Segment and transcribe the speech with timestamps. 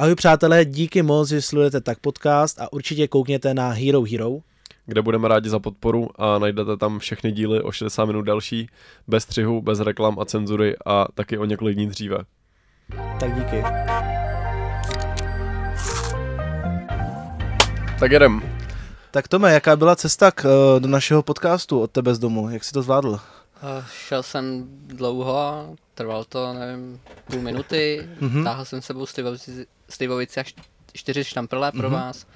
[0.00, 4.38] Ahoj přátelé, díky moc, že sledujete tak podcast a určitě koukněte na Hero Hero.
[4.86, 8.68] kde budeme rádi za podporu a najdete tam všechny díly o 60 minut další,
[9.08, 12.18] bez střihu, bez reklam a cenzury a taky o několik dní dříve.
[13.20, 13.62] Tak díky.
[17.98, 18.42] Tak jedem.
[19.10, 22.50] Tak Tome, jaká byla cesta k, eh, do našeho podcastu od tebe z domu?
[22.50, 23.20] Jak jsi to zvládl?
[23.62, 27.00] Uh, šel jsem dlouho, trvalo to, nevím,
[27.30, 28.44] půl minuty, Mhm.
[28.44, 30.54] táhl jsem s sebou slivovici, slivovici až
[30.92, 32.00] čtyři štamprle pro Mhm.
[32.00, 32.26] vás.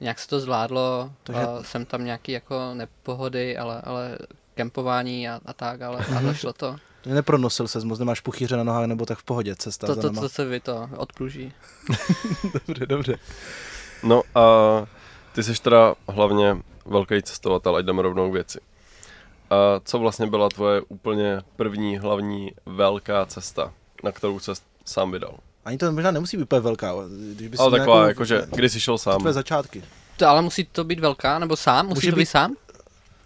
[0.00, 1.58] Nějak se to zvládlo, Takže- Takže...
[1.58, 4.18] uh, jsem tam nějaký jako nepohody, ale, ale
[4.54, 6.16] kempování a, a tak, ale, Mhm.
[6.16, 6.76] ale šlo to.
[7.06, 10.10] Nepronosil se moc, nemáš puchýře na nohách, nebo tak v pohodě cesta To, za to,
[10.20, 11.52] to se vy to odpruží.
[12.68, 13.18] Dobře, dobře.
[14.02, 14.40] No a
[15.32, 16.56] ty jsi teda hlavně
[16.86, 18.58] velký cestovatel, ať jdeme rovnou k věci.
[19.50, 23.72] A co vlastně byla tvoje úplně první hlavní velká cesta,
[24.04, 24.52] na kterou se
[24.84, 25.34] sám vydal?
[25.64, 26.92] Ani to možná nemusí být úplně velká,
[27.34, 29.18] když bys Ale taková, nějakou- jakože, kdy jsi šel sám?
[29.18, 29.82] Tvoje začátky.
[30.16, 31.86] To ale musí to být velká, nebo sám?
[31.86, 32.56] Musí, Může to být být- sám?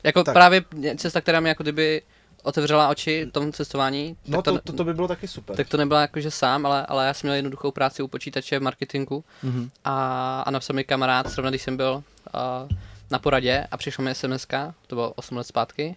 [0.03, 0.35] Jako Tak.
[0.35, 0.65] právě
[0.97, 2.03] cesta, která mi jako kdyby
[2.43, 4.17] otevřela oči tomu cestování.
[4.27, 5.57] No to, to, to by bylo taky super.
[5.57, 8.63] tak to nebyla jakože sám, ale, ale já jsem měl jednoduchou práci u počítače v
[8.63, 9.71] marketingu Mhm.
[9.85, 11.95] a, a napsal mi kamarád, zrovna když jsem byl
[12.35, 12.69] uh,
[13.11, 14.47] na poradě a přišla mi sms
[14.87, 15.97] to bylo 8 let zpátky,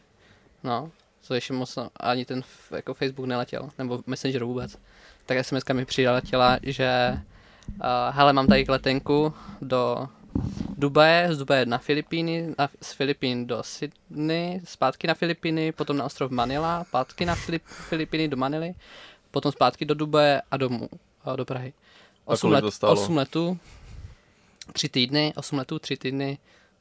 [0.64, 0.92] no,
[1.28, 4.78] to ještě moc ani ten jako Facebook neletěl, nebo Messenger vůbec.
[5.26, 7.20] Tak sms mi přiletěla, že
[7.68, 10.08] uh, hele, mám tady letenku do
[10.78, 16.06] Dubaje, z Dubaje na Filipíny, na, z Filipín do Sydney, zpátky na Filipíny, potom na
[16.06, 18.74] ostrov Manila, zpátky na Filip, Filipíny do Manily,
[19.32, 20.90] potom zpátky do Dubaje a domů,
[21.24, 21.74] a do Prahy.
[22.28, 22.94] A 8 kolik let, to stálo?
[22.94, 23.60] 8 letů,
[24.74, 26.38] 3 týdny, 8 letů, 3 týdny,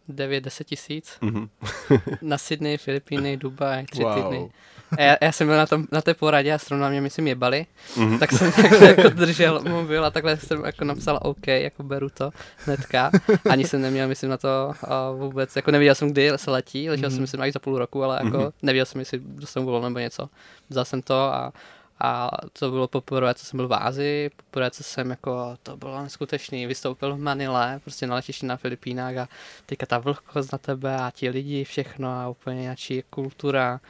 [0.08, 1.18] 9-10 tisíc.
[1.20, 1.48] Mhm.
[2.22, 4.14] Na Sydney, Filipíny, Dubaj, 3 Wow.
[4.14, 4.50] týdny.
[4.98, 7.66] A já, já, jsem byl na, tom, na té poradě a zrovna mě, myslím, jebali,
[7.96, 8.18] Mhm.
[8.18, 12.30] tak jsem takhle jako držel mobil a takhle jsem jako napsal OK, jako beru to
[12.56, 13.10] hnedka.
[13.50, 14.72] Ani jsem neměl, myslím, na to
[15.12, 18.04] uh, vůbec, jako nevěděl jsem, kdy se letí, letěl jsem, myslím, až za půl roku,
[18.04, 18.50] ale jako Mhm.
[18.62, 20.28] nevěděl jsem, jestli dostanu volno nebo něco.
[20.70, 21.52] Vzal jsem to a
[22.00, 26.02] a to bylo poprvé, co jsem byl v Ázii, poprvé, co jsem jako, to bylo
[26.02, 29.28] neskutečný, vystoupil v Manile, prostě na letišti na Filipínách a
[29.66, 33.80] teďka ta vlhkost na tebe a ti lidi, všechno a úplně nějaký kultura.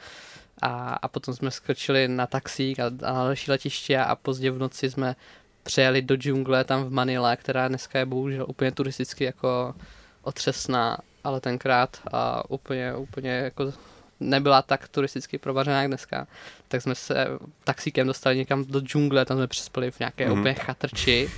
[0.61, 4.59] A, a potom jsme skočili na taxík a, a na další letiště a pozdě v
[4.59, 5.15] noci jsme
[5.63, 9.75] přejeli do džungle tam v Manile, která dneska je bohužel úplně turisticky jako
[10.21, 13.73] otřesná, ale tenkrát a úplně, úplně jako
[14.19, 16.27] nebyla tak turisticky provařená jak dneska,
[16.67, 17.27] tak jsme se
[17.63, 20.39] taxíkem dostali někam do džungle, tam jsme přespali v nějaké mm.
[20.39, 21.29] úplně chatrči.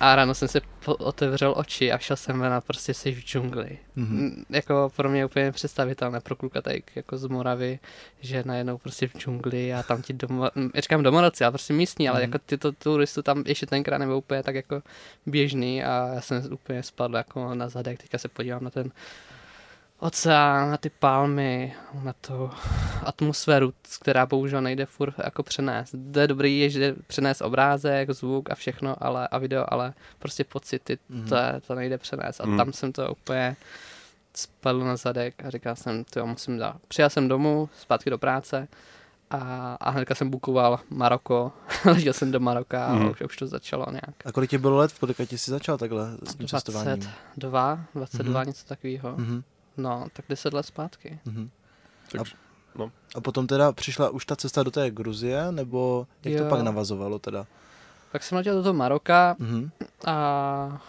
[0.00, 3.78] A ráno jsem se otevřel oči a šel jsem ven a prostě jsi v džungli.
[3.96, 4.16] Mhm.
[4.16, 7.78] Mm, Jako pro mě úplně nepředstavitelné pro kluka tady jako z Moravy,
[8.20, 12.08] že najednou prostě v džungli a tam ti domo, já říkám domorodci, ale prostě místní,
[12.08, 12.32] ale Mhm.
[12.32, 14.82] jako tyto turistů tam ještě tenkrát nebyl úplně tak jako
[15.26, 18.90] běžný a já jsem úplně spadl jako na zadek, teďka se podívám na ten
[20.02, 22.50] oceán, na ty palmy, na tu
[23.04, 25.94] atmosféru, která bohužel nejde furt jako přenést.
[26.12, 29.94] To je dobrý, je, že jde přenést obrázek, zvuk a všechno, ale, a video, ale
[30.18, 31.28] prostě pocity, Mhm.
[31.28, 32.40] to, je, to nejde přenést.
[32.40, 32.56] A Mhm.
[32.56, 33.56] tam jsem to úplně
[34.36, 36.76] spadl na zadek a říkal jsem, to musím dát.
[36.88, 38.68] Přijel jsem domů, zpátky do práce
[39.30, 41.52] a, a hnedka jsem bukoval Maroko,
[41.84, 43.10] letěl jsem do Maroka a Mhm.
[43.10, 44.14] už, už to začalo nějak.
[44.24, 46.96] A kolik ti bylo let, v kolika ti jsi začal takhle s tím cestováním?
[47.36, 48.46] 22, 22, Mhm.
[48.48, 49.14] něco takového.
[49.16, 49.42] Mhm.
[49.76, 51.18] No, tak 10 let zpátky.
[51.24, 51.50] Mhm.
[52.12, 52.34] Takže,
[52.78, 52.92] no.
[53.14, 56.50] A potom teda přišla už ta cesta do té Gruzie, nebo jak to Jo.
[56.50, 57.46] pak navazovalo teda?
[58.12, 59.70] Pak jsem letěl do toho Maroka Mhm.
[60.06, 60.82] a,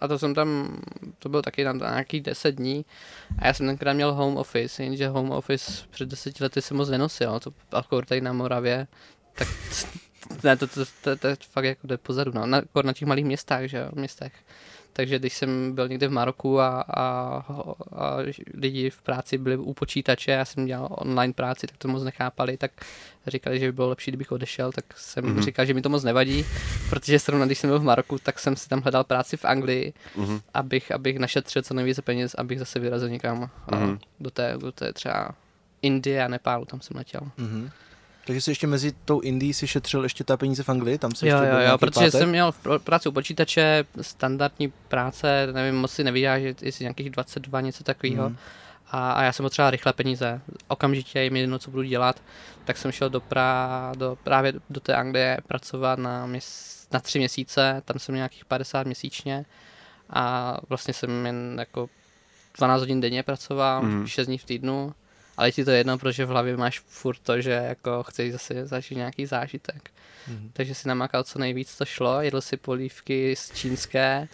[0.00, 0.78] a to jsem tam,
[1.18, 2.84] to bylo taky tam nějakých 10 dní
[3.38, 6.88] a já jsem tenkrát měl home office, jenže home office před 10 lety jsem moc
[6.88, 8.86] nenosil, to akor tady na Moravě,
[9.34, 9.48] tak
[10.44, 13.08] ne, to, to, to, to, je fakt jako jde pozadu, no, na, akor na těch
[13.08, 14.32] malých městách, že jo, městech.
[14.94, 17.04] Takže když jsem byl někde v Maroku a, a,
[17.96, 18.16] a
[18.54, 22.56] lidi v práci byli u počítače, já jsem dělal online práci, tak to moc nechápali,
[22.56, 22.70] tak
[23.26, 25.36] říkali, že by bylo lepší, kdybych odešel, tak jsem Mhm.
[25.36, 25.42] mm-hmm.
[25.44, 26.44] říkal, že mi to moc nevadí,
[26.90, 29.92] protože zrovna když jsem byl v Maroku, tak jsem si tam hledal práci v Anglii,
[30.16, 30.40] Mhm.
[30.54, 33.98] abych, abych našetřil co nejvíce peněz, abych zase vyrazil někam a Mhm.
[34.20, 35.30] do, té, do té třeba
[35.82, 37.20] Indie a Nepálu, tam jsem letěl.
[37.36, 37.70] Mhm.
[38.26, 40.98] Takže jsi ještě mezi tou Indií si šetřil ještě ta peníze v Anglii?
[40.98, 42.20] Tam si Jo, ještě jo, jo, protože pátek?
[42.20, 46.82] jsem měl v pr- práci u počítače, standardní práce, nevím, moc si neviděl, že jestli
[46.84, 48.28] nějakých 22, něco takového.
[48.28, 48.36] Mhm.
[48.90, 50.40] A, a já jsem potřeboval rychle peníze.
[50.68, 52.22] Okamžitě je mi jedno, co budu dělat.
[52.64, 57.18] Tak jsem šel do, pra, do právě do té Anglie pracovat na, měs, na tři
[57.18, 57.82] měsíce.
[57.84, 59.44] Tam jsem měl nějakých 50 měsíčně.
[60.10, 61.88] A vlastně jsem jen jako
[62.58, 64.06] 12 hodin denně pracoval, mm.
[64.06, 64.94] 6 dní v týdnu.
[65.42, 68.98] Ale ti to jedno, protože v hlavě máš furt to, že jako chceš zase zažít
[68.98, 69.90] nějaký zážitek.
[70.28, 70.50] Mhm.
[70.52, 74.28] Takže si namakal co nejvíc, to šlo, jedl si polívky z čínské,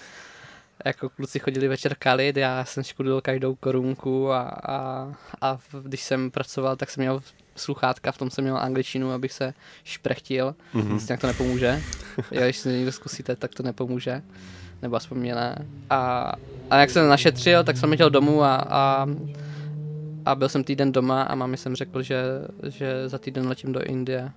[0.84, 5.08] jako kluci chodili večer kalit, já jsem škudil každou korunku a, a,
[5.40, 7.20] a když jsem pracoval, tak jsem měl
[7.56, 9.54] sluchátka, v tom jsem měl angličtinu, abych se
[9.84, 10.96] šprechtil, Mhm.
[10.98, 11.08] mm-hmm.
[11.08, 11.82] nějak to nepomůže.
[12.30, 14.22] Jo, když si někdo zkusíte, tak to nepomůže.
[14.82, 15.66] Nebo aspoň mě ne.
[15.90, 16.32] A,
[16.70, 19.06] a jak jsem našetřil, tak jsem letěl domů a, a,
[20.28, 22.22] a byl jsem týden doma a mámi jsem řekl, že,
[22.68, 24.30] že za týden letím do Indie.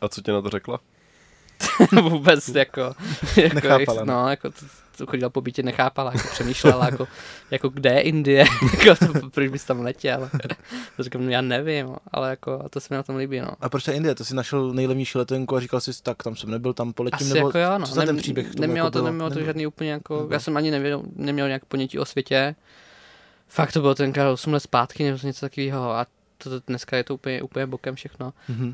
[0.00, 0.80] A co ti na to řekla?
[2.02, 2.80] Vůbec jako,
[3.36, 4.66] jako Nechápala, No, jako to,
[4.96, 7.08] to chodila po bytě, nechápala, jako přemýšlela, jako,
[7.50, 8.44] jako kde je Indie,
[8.86, 10.30] jako to, proč bys tam letěl.
[10.96, 13.48] To říkám, no já nevím, ale jako to se mi na tom líbí, no.
[13.60, 14.14] A proč ta Indie?
[14.14, 17.34] To si našel nejlevnější letenku a říkal jsi, tak tam jsem nebyl, tam poletím, Asi
[17.34, 17.86] nebo jako jo, no.
[17.86, 19.06] co za ten příběh tomu nemělo, jako to, bylo?
[19.06, 20.32] nemělo to žádný úplně jako, Nebylo.
[20.32, 22.54] já jsem ani nevěděl, neměl nějak ponětí o světě.
[23.54, 26.06] Fakt to bylo tenkrát 8 let zpátky nebo něco takového a
[26.38, 28.32] to, to, dneska je to úplně, úplně bokem všechno.
[28.48, 28.66] Mhm.
[28.66, 28.72] Uh,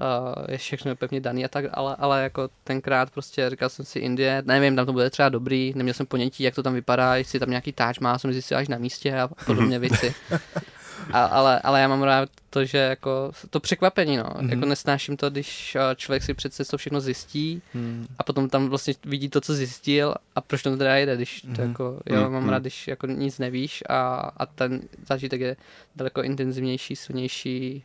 [0.48, 4.42] je všechno pevně daný a tak, ale, ale jako tenkrát prostě říkal jsem si Indie,
[4.46, 7.50] nevím, tam to bude třeba dobrý, neměl jsem ponětí, jak to tam vypadá, jestli tam
[7.50, 10.14] nějaký táč má, jsem zjistil až na místě a podobně věci.
[11.12, 14.24] A, ale, ale já mám rád to, že jako to překvapení, no.
[14.40, 14.50] Mhm.
[14.50, 18.06] Jako nesnáším to, když eh, člověk si před cestou všechno zjistí Hmm.
[18.18, 21.48] a potom tam vlastně vidí to, co zjistil a proč to teda jede, když to
[21.62, 21.68] Mhm.
[21.68, 22.32] jako, jo, Mhm.
[22.32, 25.56] mám rád, když jako nic nevíš a, a ten zážitek je
[25.96, 27.82] daleko intenzivnější, silnější,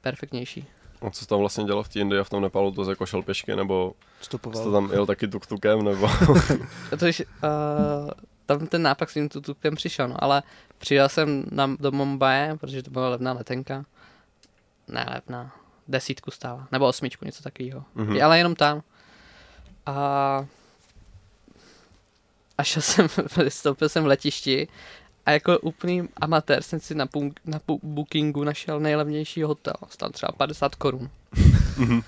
[0.00, 0.64] perfektnější.
[1.06, 2.90] A co jsi tam vlastně dělal v té Indii a v tom Nepalu, to jsi
[2.90, 4.64] jako šel pěšky, nebo Stopoval.
[4.64, 6.08] jsi tam jel taky tuk-tukem, nebo...
[6.90, 8.10] Protože uh,
[8.46, 10.42] tam ten nápad s tím tutukem přišel, no, ale
[10.82, 13.84] přijel jsem na, do Mumbai, protože to byla levná letenka.
[14.88, 15.56] Ne, levná.
[15.88, 16.68] Desítku stála.
[16.72, 17.84] Nebo osmičku, něco takového.
[17.94, 18.22] Mhm.
[18.22, 18.82] Ale jenom tam.
[19.86, 20.46] A
[22.58, 23.06] a šel jsem,
[23.36, 24.68] vystoupil jsem v letišti
[25.26, 29.74] a jako úplný amatér jsem si na, punk, na pu- bookingu našel nejlevnější hotel.
[29.88, 31.10] Stal třeba 50 korun.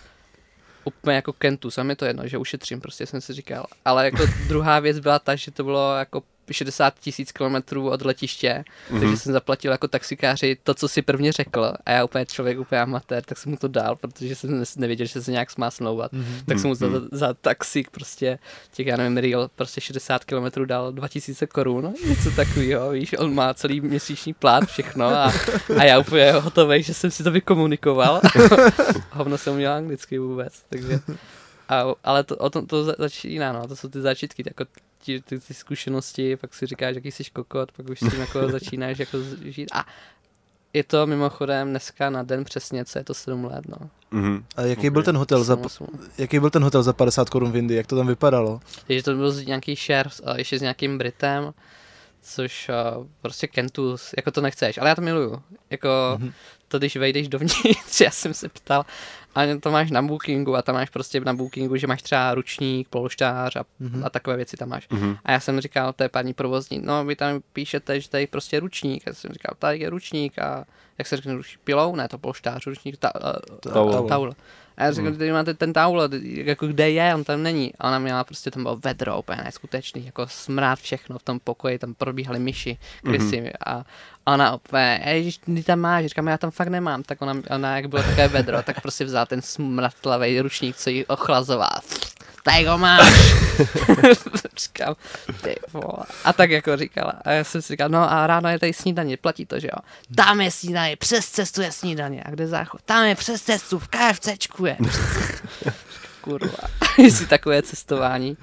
[0.85, 3.67] Úplně jako Kentus, a mi to jedno, že ušetřím, prostě jsem si říkal.
[3.85, 8.65] Ale jako druhá věc byla ta, že to bylo jako 60 tisíc kilometrů od letiště,
[8.91, 9.01] Mhm.
[9.01, 12.81] takže jsem zaplatil jako taxikáři to, co si prvně řekl a já úplně člověk, úplně
[12.81, 16.13] amatér, tak jsem mu to dal, protože jsem nevěděl, že se nějak má smlouvat.
[16.13, 16.41] Mhm.
[16.47, 17.09] Tak jsem mu za, Mhm.
[17.13, 18.39] za taxík prostě
[18.73, 23.55] těch, já nevím, real, prostě 60 km dal 2000 korun, něco takového, víš, on má
[23.55, 25.33] celý měsíční plát, všechno a,
[25.79, 28.21] a já úplně hotový, že jsem si to vykomunikoval.
[29.11, 31.01] Hovno jsem uměl anglicky vůbec, takže,
[31.69, 34.65] a, ale to, o tom to za- začíná, no, to jsou ty začítky, jako
[35.05, 38.49] ti, ty, ty zkušenosti, pak si říkáš, jaký jsi kokot, pak už s tím jako
[38.53, 39.87] začínáš jako žít a
[40.73, 43.91] je to mimochodem dneska na den přesně, co je to 7 let, no.
[44.11, 44.45] Mhm.
[44.57, 44.93] A jaký Ok.
[44.93, 45.59] byl ten hotel za,
[46.19, 47.77] jaký byl ten hotel za 50 korun v Indii?
[47.77, 48.61] Jak to tam vypadalo?
[48.87, 51.53] Takže to byl z nějaký share, a ještě s nějakým Britem,
[52.25, 55.43] což uh, prostě Kentus, jako to nechceš, ale já to miluju.
[55.71, 55.89] Jako
[56.19, 56.33] Mhm.
[56.69, 58.85] to, když vejdeš dovnitř, já jsem se ptal,
[59.35, 62.89] a to máš na bookingu a tam máš prostě na bookingu, že máš třeba ručník,
[62.89, 64.05] polštář a, Mhm.
[64.05, 64.89] a takové věci tam máš.
[64.89, 65.17] Mhm.
[65.25, 69.03] A já jsem říkal té paní provozní, no vy tam píšete, že tady prostě ručník.
[69.07, 70.65] Já jsem říkal, tady je ručník a
[70.99, 71.35] jak se řekne
[71.65, 71.97] pilou?
[71.97, 74.09] Ne, to polštář, ručník, ta, uh, Taul.
[74.09, 74.35] taul.
[74.77, 75.17] A já říkám, Hmm.
[75.19, 77.73] tady máte ten taul, jako kde je, on tam není.
[77.79, 81.79] A ona měla prostě, tam bylo vedro, úplně neskutečný, jako smrát všechno v tom pokoji,
[81.79, 83.51] tam probíhaly myši, krysy Mhm.
[83.67, 83.85] a
[84.27, 87.03] ona úplně, ježiš, ty tam máš, říkám, já tam fakt nemám.
[87.03, 91.07] Tak ona, ona jak bylo takové vedro, tak prostě vzala ten smratlavý ručník, co ji
[91.07, 91.79] ochlazoval.
[92.45, 93.13] Tady ho máš.
[94.57, 94.97] říkám,
[95.43, 96.05] ty vole.
[96.25, 97.13] A tak jako říkala.
[97.25, 99.79] A já jsem si říkal, no a ráno je tady snídaně, platí to, že jo.
[100.17, 102.23] Tam je snídaně, přes cestu je snídaně.
[102.27, 102.81] A kde záchod?
[102.85, 104.77] Tam je přes cestu, v KFCčku je.
[106.21, 106.59] Kurva.
[106.99, 108.37] Jestli takové cestování,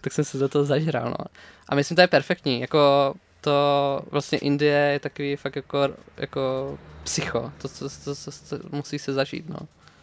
[0.00, 1.24] tak jsem se do toho zažral, no.
[1.68, 7.52] A myslím, to je perfektní, jako to vlastně Indie je takový fakt jako, jako psycho,
[7.58, 9.58] to, to, to, to, to, musí se zažít, no.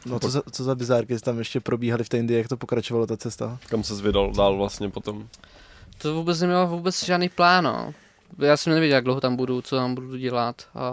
[0.05, 3.07] No co za, co za bizárky tam ještě probíhaly v té Indii, jak to pokračovalo
[3.07, 3.59] ta cesta?
[3.69, 5.27] Kam se vydal dál vlastně potom?
[5.97, 7.93] To vůbec nemělo vůbec žádný plán, no.
[8.39, 10.91] Já jsem nevěděl, jak dlouho tam budu, co tam budu dělat, a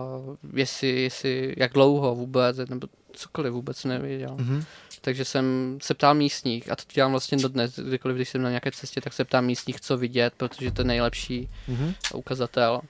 [0.54, 4.34] jestli, jestli, jak dlouho vůbec, nebo cokoliv vůbec nevěděl.
[4.38, 4.64] Mhm.
[5.00, 8.70] Takže jsem se ptal místních a to dělám vlastně dodnes, kdykoliv, když jsem na nějaké
[8.72, 11.94] cestě, tak se ptám místních, co vidět, protože to je nejlepší Mhm.
[12.14, 12.80] ukazatel.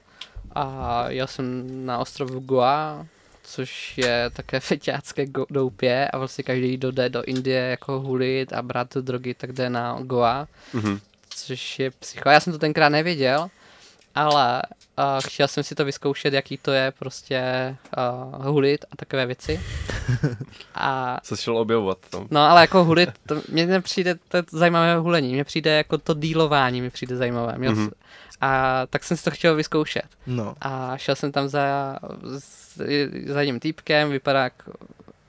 [0.55, 3.07] A já jsem na ostrovu Goa,
[3.57, 8.53] což je také feťácké go- doupě a vlastně každý, kdo jde do Indie jako hulit
[8.53, 11.01] a brát drogy, tak jde na Goa, Mhm.
[11.31, 12.29] což je psycho.
[12.29, 13.49] Já jsem to tenkrát nevěděl,
[14.15, 14.63] ale
[14.99, 17.43] uh, chtěl jsem si to vyzkoušet, jaký to je prostě
[18.37, 19.61] uh, hulit a takové věci.
[20.75, 22.27] A Se šel objevovat tam.
[22.31, 26.81] No ale jako hulit, to, mně nepřijde to zajímavé hulení, mně přijde jako to dílování,
[26.81, 27.59] mi přijde zajímavé.
[27.59, 27.91] Mě, Mhm.
[28.43, 30.07] A tak jsem si to chtěl vyzkoušet.
[30.27, 30.55] No.
[30.61, 31.97] A šel jsem tam za,
[33.27, 34.73] za jedním týpkem, vypadá jako,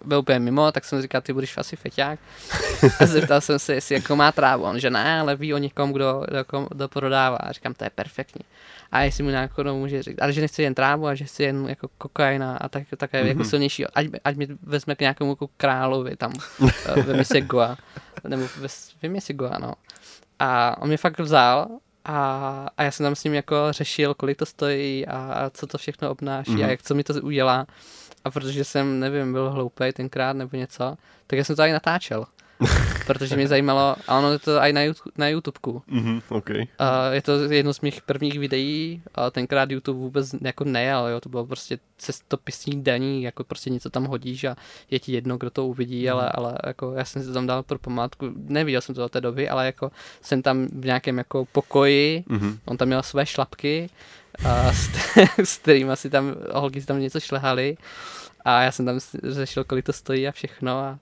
[0.06, 2.20] byl úplně mimo, tak jsem říkal, ty budeš asi feťák.
[3.00, 4.64] A zeptal jsem se, jestli jako má trávu.
[4.64, 7.38] On, že ne, ale ví o někom, kdo, kdo, kdo prodává.
[7.38, 8.42] A říkám, to je perfektní.
[8.92, 11.66] A jestli mu nějakou může říct, ale že nechce jen trávu a že chce jen
[11.70, 13.28] jako kokain a, tak, také mm-hmm.
[13.28, 13.86] jako silnější.
[13.86, 16.34] Ať, ať mi vezme k nějakému jako královi tam
[16.86, 17.78] eh, ve městě Goa.
[18.28, 18.68] Nebo ve,
[19.04, 19.74] ve městě Goa, no.
[20.40, 21.68] A on mě fakt vzal
[22.06, 25.68] a, a já jsem tam s ním jako řešil, kolik to stojí a, a co
[25.68, 26.56] to všechno obnáší mm-hmm.
[26.56, 26.70] a Mhm.
[26.70, 27.68] jak co mi to udělá.
[28.24, 32.26] A protože jsem, nevím, byl hloupej tenkrát nebo něco, tak já jsem to i natáčel.
[33.08, 35.84] protože mě zajímalo, a ono je to i na, YouTube, na YouTubeku.
[35.88, 36.50] Mhm, OK.
[36.80, 41.20] A je to jedno z mých prvních videí, a tenkrát YouTube vůbec jako nejel, jo,
[41.20, 44.56] to bylo prostě cestopisní daní, jako prostě něco tam hodíš a
[44.92, 47.64] je ti jedno, kdo to uvidí, ale, ale jako já jsem si to tam dal
[47.64, 49.92] pro památku, neviděl jsem to od té doby, ale jako
[50.22, 52.60] jsem tam v nějakém jako pokoji, Mhm.
[52.66, 53.90] on tam měl své šlapky,
[54.46, 54.90] a s,
[55.44, 57.78] s kterými si tam, holky si tam něco šlehali
[58.46, 61.00] a já jsem tam řešil, kolik to stojí a všechno a,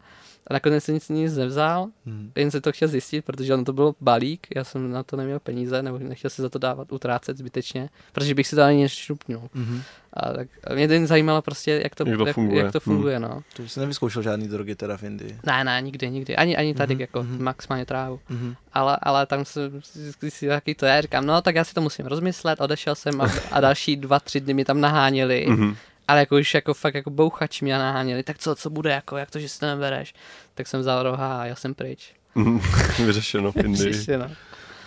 [0.47, 2.31] a nakonec jsem nic, nic nevzal, Hm.
[2.35, 5.39] jen se to chtěl zjistit, protože ono to bylo balík, já jsem na to neměl
[5.39, 9.49] peníze, nebo nechtěl si za to dávat, utrácet zbytečně, protože bych si to ani nešupnul.
[9.53, 9.81] Mhm.
[10.13, 12.63] A tak a mě jen zajímalo prostě, jak to, Jak to jak, funguje.
[12.63, 12.95] jak to Hmm.
[12.95, 13.41] funguje, no.
[13.55, 15.37] Takže jsi nevyzkoušel žádný drogy teda v Indii.
[15.45, 16.35] Ne, ne, nikdy, nikdy.
[16.35, 17.43] Ani, ani tady, Mhm, jako mhm.
[17.43, 18.19] maximálně trávu.
[18.29, 18.55] Mhm.
[18.73, 19.81] Ale, ale tam jsem
[20.29, 23.27] si, jaký to je, říkám, no tak já si to musím rozmyslet, odešel jsem a,
[23.51, 25.45] a další dva, tři dny mi tam naháněli.
[25.49, 25.75] Mhm.
[26.11, 29.31] Ale jako už jako fakt jako bouchač mě naháněli, tak co, co bude, jako, jak
[29.31, 30.13] to, že si to nebereš?
[30.53, 32.13] Tak jsem vzal roha a já jsem pryč.
[33.05, 33.91] Vyřešeno v Indii.
[33.91, 34.31] Příště, no.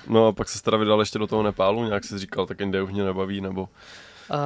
[0.08, 2.82] No a pak se teda vydal ještě do toho Nepálu, nějak si říkal, tak Indie
[2.82, 3.68] už mě nebaví, nebo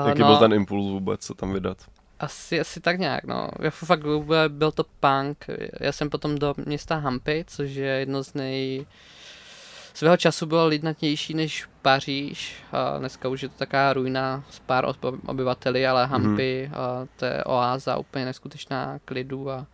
[0.02, 1.78] Uh, jaký byl ten impuls vůbec se tam vydat?
[2.20, 3.48] Asi, asi tak nějak, no.
[3.60, 5.46] Jako fakt byl- byl to punk.
[5.80, 8.86] Já jsem potom do města Hampy, což je jedno z nej...
[9.98, 12.56] Svého času bylo lidnatější než Paříž.
[12.72, 17.24] A dneska už je to taková ruina s pár oby- obyvateli, ale Hampy, a to
[17.24, 19.66] je oáza úplně neskutečná klidu a,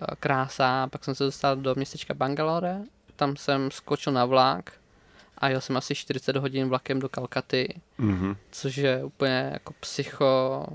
[0.00, 0.86] a krása.
[0.86, 2.78] Pak jsem se dostal do městečka Bangalore,
[3.16, 4.72] tam jsem skočil na vlak
[5.38, 8.36] a jel jsem asi 40 hodin vlakem do Kalkaty Mhm.
[8.50, 10.66] což je úplně jako psycho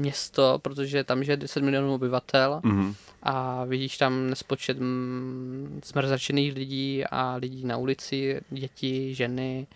[0.00, 2.94] město, protože tam je 10 milionů obyvatel Mhm.
[3.22, 4.76] a vidíš tam nespočet
[5.84, 9.66] zmrzačených lidí a lidí na ulici, děti, ženy,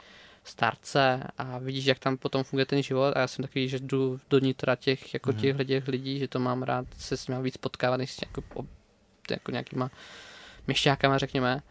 [0.45, 4.21] starce a vidíš, jak tam potom funguje ten život a já jsem takový, že jdu
[4.31, 5.40] do nitra těch, jako Mhm.
[5.40, 8.66] těchhle těch lidí, že to mám rád se s nimi víc potkávat, než s jako,
[9.31, 9.90] jako nějakýma
[10.66, 11.62] měšťákama, řekněme.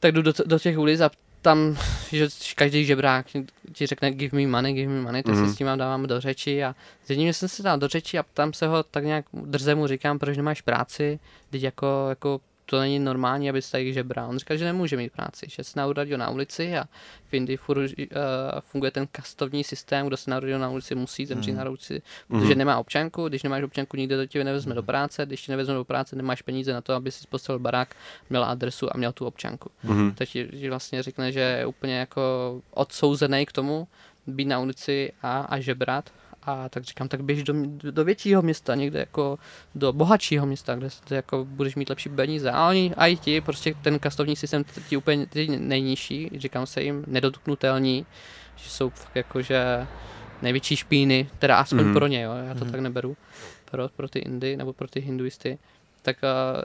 [0.00, 1.10] Tak jdu do, do těch ulic a
[1.46, 1.76] tam,
[2.12, 3.26] že každý žebrák
[3.72, 5.46] ti řekne give me money, give me money, tak Mhm.
[5.46, 6.74] se s tím dávám do řeči a
[7.04, 9.86] s jedním jsem se dal do řeči a tam se ho tak nějak drze mu
[9.86, 11.18] říkám, proč nemáš práci,
[11.50, 14.28] teď jako, jako to není normální, aby se tady žebral.
[14.28, 16.84] On říká, že nemůže mít práci, že se narodil na ulici a
[17.28, 17.86] v Indii furt, uh,
[18.60, 21.64] funguje ten kastovní systém, kdo se narodil na ulici, musí zemřít Mhm.
[21.64, 22.58] na ulici, protože Mhm.
[22.58, 25.84] nemá občanku, když nemáš občanku, nikdo do tebe nevezme do práce, když tě nevezme do
[25.84, 27.94] práce, nemáš peníze na to, aby si postavil barák,
[28.30, 29.70] měl adresu a měl tu občanku.
[29.84, 30.14] Mhm.
[30.14, 32.22] Tak ti, ti vlastně řekne, že je úplně jako
[32.70, 33.88] odsouzený k tomu
[34.26, 36.10] být na ulici a, a žebrat.
[36.46, 37.54] A tak říkám, tak běž do,
[37.90, 39.38] do většího města, někde jako
[39.74, 42.50] do bohatšího města, kde, jako budeš mít lepší peníze.
[42.50, 46.82] A oni, a i ti, prostě ten kastovní systém ti úplně ty nejnižší, říkám se
[46.82, 48.06] jim, nedotknutelní,
[48.56, 49.86] že jsou fakt jako, že
[50.42, 51.88] největší špíny, teda aspoň Mhm.
[51.90, 51.94] mm-hmm.
[51.94, 52.68] pro ně, jo, já to Mhm.
[52.68, 52.70] mm-hmm.
[52.72, 53.16] tak neberu,
[53.70, 55.58] pro, pro ty Indy nebo pro ty hinduisty,
[56.06, 56.16] tak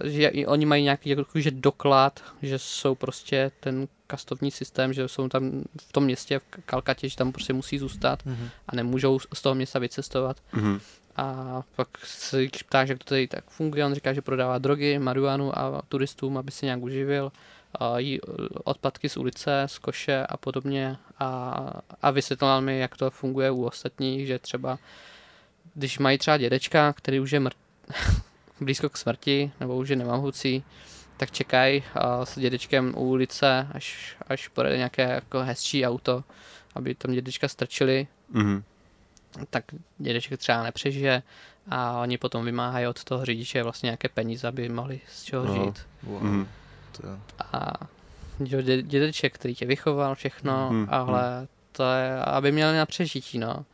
[0.03, 5.07] že i oni mají nějaký jako, že doklad, že jsou prostě ten kastovní systém, že
[5.07, 8.49] jsou tam v tom městě, v Kalkatě, že tam prostě musí zůstat Mhm.
[8.67, 10.37] a nemůžou z toho města vycestovat.
[10.53, 10.79] Mhm.
[11.15, 13.85] A pak se ptáš, jak to tady tak funguje.
[13.85, 17.31] On říká, že prodává drogy, marihuanu a turistům, aby se nějak uživil.
[17.75, 18.19] A jí
[18.63, 20.97] odpadky z ulice, z koše a podobně.
[21.19, 21.55] A,
[22.01, 24.77] a vysvětloval mi, jak to funguje u ostatních, že třeba
[25.73, 27.55] když mají třeba dědečka, který už je mrt...
[28.61, 30.63] blízko k smrti, nebo už je nemohoucí,
[31.17, 31.83] tak čekají
[32.23, 36.23] s dědečkem u ulice, až, až pojede nějaké jako hezčí auto,
[36.75, 38.63] aby tam dědečka strčili Mhm.
[39.49, 39.63] tak
[39.97, 41.23] dědeček třeba nepřežije
[41.69, 45.53] a oni potom vymáhají od toho řidiče vlastně nějaké peníze, aby mohli z čeho Aha.
[45.65, 45.79] žít.
[46.03, 46.23] Wow.
[46.23, 46.47] Mhm.
[47.03, 47.09] Je.
[47.53, 47.73] A
[48.81, 53.65] dědeček, který tě vychoval, všechno, Mhm, ale to je, aby měli na přežití, no.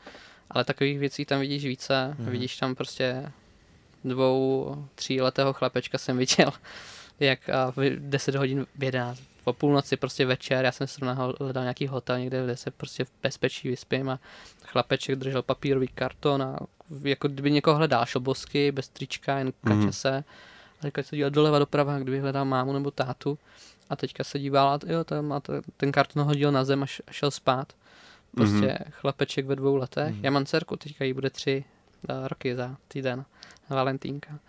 [0.52, 2.30] Ale takových věcí tam vidíš více, Mhm.
[2.32, 3.32] vidíš tam prostě
[4.10, 6.52] dvou, tříletého chlapečka jsem viděl,
[7.20, 11.64] jak a v 10 hodin v 11, po půlnoci, prostě večer, já jsem zrovna hledal
[11.64, 14.20] nějaký hotel někde, kde se prostě v bezpečí vyspím a
[14.66, 16.58] chlapeček držel papírový karton a
[17.04, 19.82] jako kdyby někoho hledal šobosky, bez trička, jen Mhm.
[19.82, 20.24] kačese.
[20.80, 23.38] A teďka se díval doleva doprava, kdyby hledal mámu nebo tátu.
[23.90, 25.42] A teďka se díval a jo, tam a
[25.78, 27.74] ten karton hodil na zem a, š- a šel spát.
[28.36, 30.14] Prostě chlapeček ve dvou letech.
[30.16, 30.26] Mhm.
[30.26, 31.64] Já mám dcerku, teďka jí bude tři
[32.10, 33.26] uh, roky za týden.
[33.70, 34.40] Valentínka.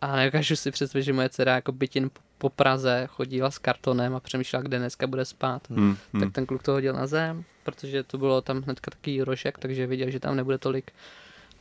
[0.00, 4.20] A nedokážu si představit, že moje dcera jako bytin po- Praze chodila s kartonem a
[4.20, 5.70] přemýšlela, kde dneska bude spát.
[5.70, 6.22] Hmm, hmm.
[6.22, 9.86] Tak ten kluk to hodil na zem, protože to bylo tam hnedka takový rožek, takže
[9.86, 10.90] viděl, že tam nebude tolik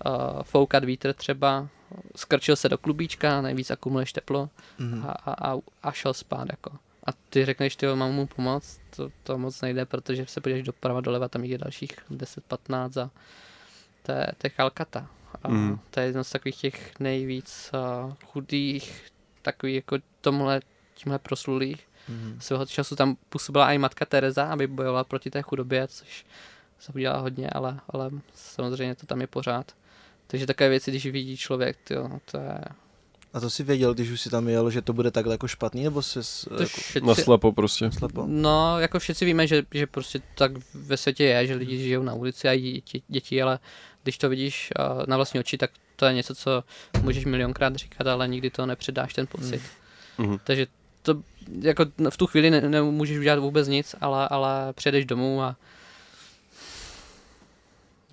[0.05, 1.67] uh, foukat vítr třeba.
[2.15, 5.03] Skrčil se do klubíčka, nejvíc akumuluješ teplo Mhm.
[5.07, 6.71] a, a, a, a šel spát jako.
[7.07, 11.01] A ty řekneš, ty mám mu pomoct, to, to moc nejde, protože se podíváš doprava,
[11.01, 13.09] doleva, tam je dalších 10-15 a
[14.03, 15.07] to je, to je Kalkata.
[15.43, 15.79] A Mhm.
[15.89, 17.71] To je jedno z takových těch nejvíc
[18.07, 19.03] uh, chudých,
[19.41, 20.61] takový jako tomhle,
[20.95, 21.87] tímhle proslulých.
[22.09, 22.37] Mhm.
[22.41, 26.25] Svého času tam působila i matka Teresa, aby bojovala proti té chudobě, což
[26.79, 29.71] se udělala hodně, ale, ale samozřejmě to tam je pořád.
[30.27, 32.59] Takže takové věci, když vidí člověk, tyjo, to je...
[33.33, 35.83] A to si věděl, když už si tam jel, že to bude takhle jako špatný,
[35.83, 37.91] nebo jsi s- To jako všetci, Naslepo prostě.
[37.91, 38.23] slepo?
[38.27, 42.13] No, jako všichni víme, že, že prostě tak ve světě je, že lidi žijou na
[42.13, 43.59] ulici a jí děti, děti, ale
[44.05, 46.63] když to vidíš uh, na vlastní oči, tak to je něco, co
[47.01, 49.61] můžeš milionkrát říkat, ale nikdy to nepředáš ten pocit.
[50.17, 50.37] Mhm.
[50.43, 50.67] Takže
[51.01, 51.21] to
[51.61, 55.55] jako v tu chvíli ne, nemůžeš udělat vůbec nic, ale, ale přijedeš domů a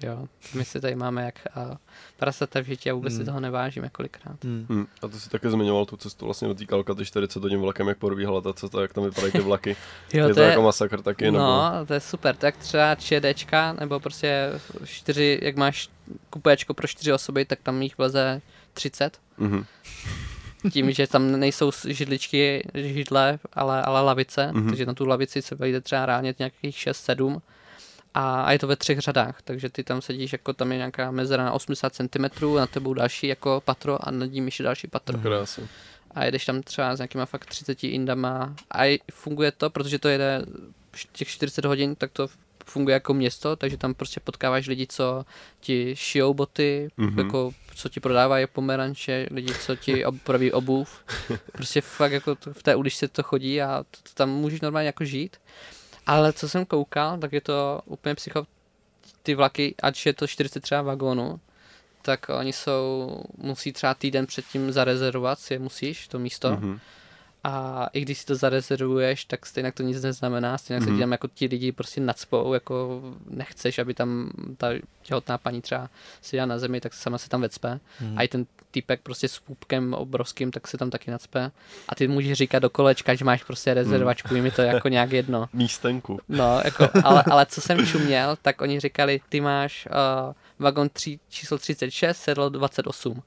[0.03, 1.77] jo, my si tady máme jak uh,
[2.17, 3.27] prasata v žití a vůbec si Mm.
[3.27, 4.45] toho nevážíme kolikrát.
[4.45, 4.67] Hmm.
[4.69, 4.87] Hmm.
[5.03, 7.99] A ty jsi také zmiňoval tu cestu vlastně do té Kalkaty 40 hodin vlakem, jak
[7.99, 9.77] probíhala ta cesta, jak tam vypadají ty vlaky.
[10.13, 11.39] Jo, je to jako masakr taky, nebo?
[11.39, 12.37] No, to je super.
[12.37, 14.51] To je jak třeba ČDčka, nebo prostě
[14.85, 15.89] čtyři, jak máš
[16.31, 18.41] kupéčko pro čtyři osoby, tak tam jich vleze
[18.75, 19.19] 30.
[19.39, 19.65] Mhm.
[20.73, 24.69] Tím, že tam nejsou židličky, židle, ale, ale lavice, Mhm.
[24.69, 27.41] takže na tu lavici se vejde třeba reálně nějakých 6-7
[28.15, 31.11] a, a je to ve třech řadách, takže ty tam sedíš, jako tam je nějaká
[31.11, 35.19] mezera na 80 cm, na tebou další jako patro a nad ním ještě další patro
[35.19, 35.65] Krásně.
[36.11, 40.43] a jedeš tam třeba s nějakýma fakt 30 indama a funguje to, protože to jede
[41.13, 42.29] těch 40 hodin, tak to
[42.65, 45.25] funguje jako město, takže tam prostě potkáváš lidi, co
[45.61, 47.09] ti šijou boty, Mhm.
[47.11, 47.25] mm-hmm.
[47.25, 51.01] jako co ti prodávají pomeranče, lidi, co ti opraví obuv.
[51.53, 54.87] Prostě fakt jako to, v té uličce to chodí a to, to tam můžeš normálně
[54.87, 55.37] jako žít.
[56.07, 58.47] Ale co jsem koukal, tak je to úplně psycho,
[59.23, 61.41] ty vlaky, ať je to 40 třeba vagónů,
[62.03, 66.51] tak oni jsou, musí třeba týden předtím zarezervovat, si je musíš, to místo.
[66.51, 66.79] Mm-hmm.
[67.45, 67.55] Mhm.
[67.55, 70.85] A i když si to zarezervuješ, tak stejně to nic neznamená, stejně mm-hmm.
[70.85, 70.99] se Mhm.
[70.99, 74.69] ti tam jako ti lidi prostě nadspou, jako nechceš, aby tam ta
[75.03, 75.89] těhotná paní třeba
[76.21, 77.81] seděla na zemi, tak sama se tam vecpe.
[78.01, 78.19] Mhm.
[78.19, 81.51] A i ten týpek prostě s půpkem obrovským, tak se tam taky nacpe.
[81.89, 85.13] A ty můžeš říkat do kolečka, že máš prostě rezervačku, je mi to jako nějak
[85.13, 85.49] jedno.
[85.53, 86.21] Místenku.
[86.29, 91.19] No, jako, ale, ale co jsem čuměl, tak oni říkali, ty máš uh, vagon 3,
[91.29, 93.23] číslo 36, sedlo 28.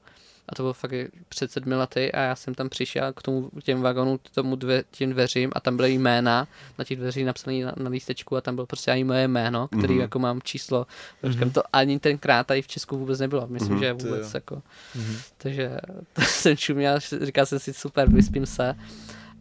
[0.48, 0.92] A to bylo fakt
[1.28, 4.84] před sedmi lety a já jsem tam přišel k tomu těm vagonům, k tomu dvě,
[4.90, 8.54] těm dveřím a tam byly jména na těch dveřích napsané na, na lístečku a tam
[8.54, 9.92] bylo prostě i moje jméno, který Mhm.
[9.96, 10.00] mm-hmm.
[10.00, 10.86] jako mám číslo.
[11.22, 11.30] Mm-hmm.
[11.32, 13.46] Říkám, to ani tenkrát tady v Česku vůbec nebylo.
[13.46, 14.62] Myslím, Mhm, že vůbec jako.
[14.94, 15.16] Mhm.
[15.38, 15.70] Takže
[16.12, 18.76] to jsem čuměl, říkal jsem si super, vyspím se,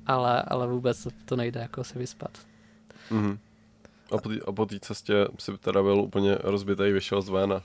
[0.07, 2.31] ale, ale vůbec to nejde jako se vyspat.
[3.11, 3.37] Mhm.
[4.11, 7.53] A po té- a po té cestě si teda byl úplně rozbitý, vyšel z ven
[7.53, 7.61] a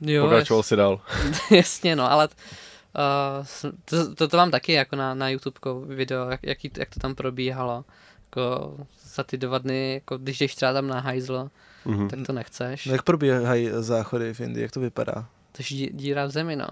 [0.00, 1.00] Jo, pokračoval si dál.
[1.50, 3.46] Jasně, no, ale uh,
[3.84, 7.14] to, to, to mám taky jako na, na YouTube video, jak, jaký, jak to tam
[7.14, 7.84] probíhalo.
[8.24, 8.74] Jako
[9.14, 11.50] za ty dva dny, jako když jdeš třeba tam na hajzlo,
[11.84, 12.08] Mhm.
[12.08, 12.86] tak to nechceš.
[12.86, 15.12] No jak probíhají záchody v Indii, jak to vypadá?
[15.52, 16.66] To je dí- díra v zemi, no.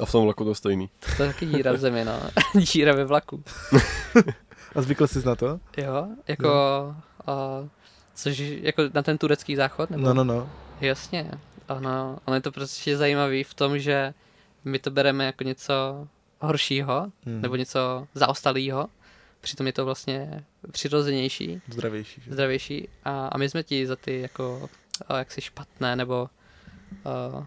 [0.00, 0.90] A v tom vlaku to stejný.
[1.16, 2.20] To je taky díra v zemi, no.
[2.72, 3.44] díra ve vlaku.
[4.74, 5.60] A zvykl jsi na to?
[5.76, 6.48] Jo, jako...
[7.28, 7.68] Uh,
[8.14, 9.90] což jako na ten turecký záchod?
[9.90, 10.02] Nebo?
[10.02, 10.50] No, no, no.
[10.80, 11.30] Jasně.
[11.68, 14.14] Ono, ono je to prostě zajímavý v tom, že
[14.64, 16.08] my to bereme jako něco
[16.40, 17.42] horšího, Hmm.
[17.42, 18.88] nebo něco zaostalého.
[19.40, 22.20] Přitom je to vlastně přirozenější, Zdravější.
[22.24, 22.32] Že?
[22.32, 24.68] zdravější a, a my jsme ti za ty jako
[25.10, 26.28] uh, jaksi špatné nebo
[27.04, 27.46] uh,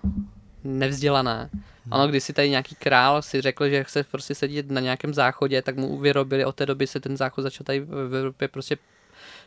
[0.64, 1.50] nevzdělané.
[1.92, 5.62] Ono, když si tady nějaký král si řekl, že chce prostě sedět na nějakém záchodě,
[5.62, 8.78] tak mu vyrobili, od té doby se ten záchod začal tady v Evropě prostě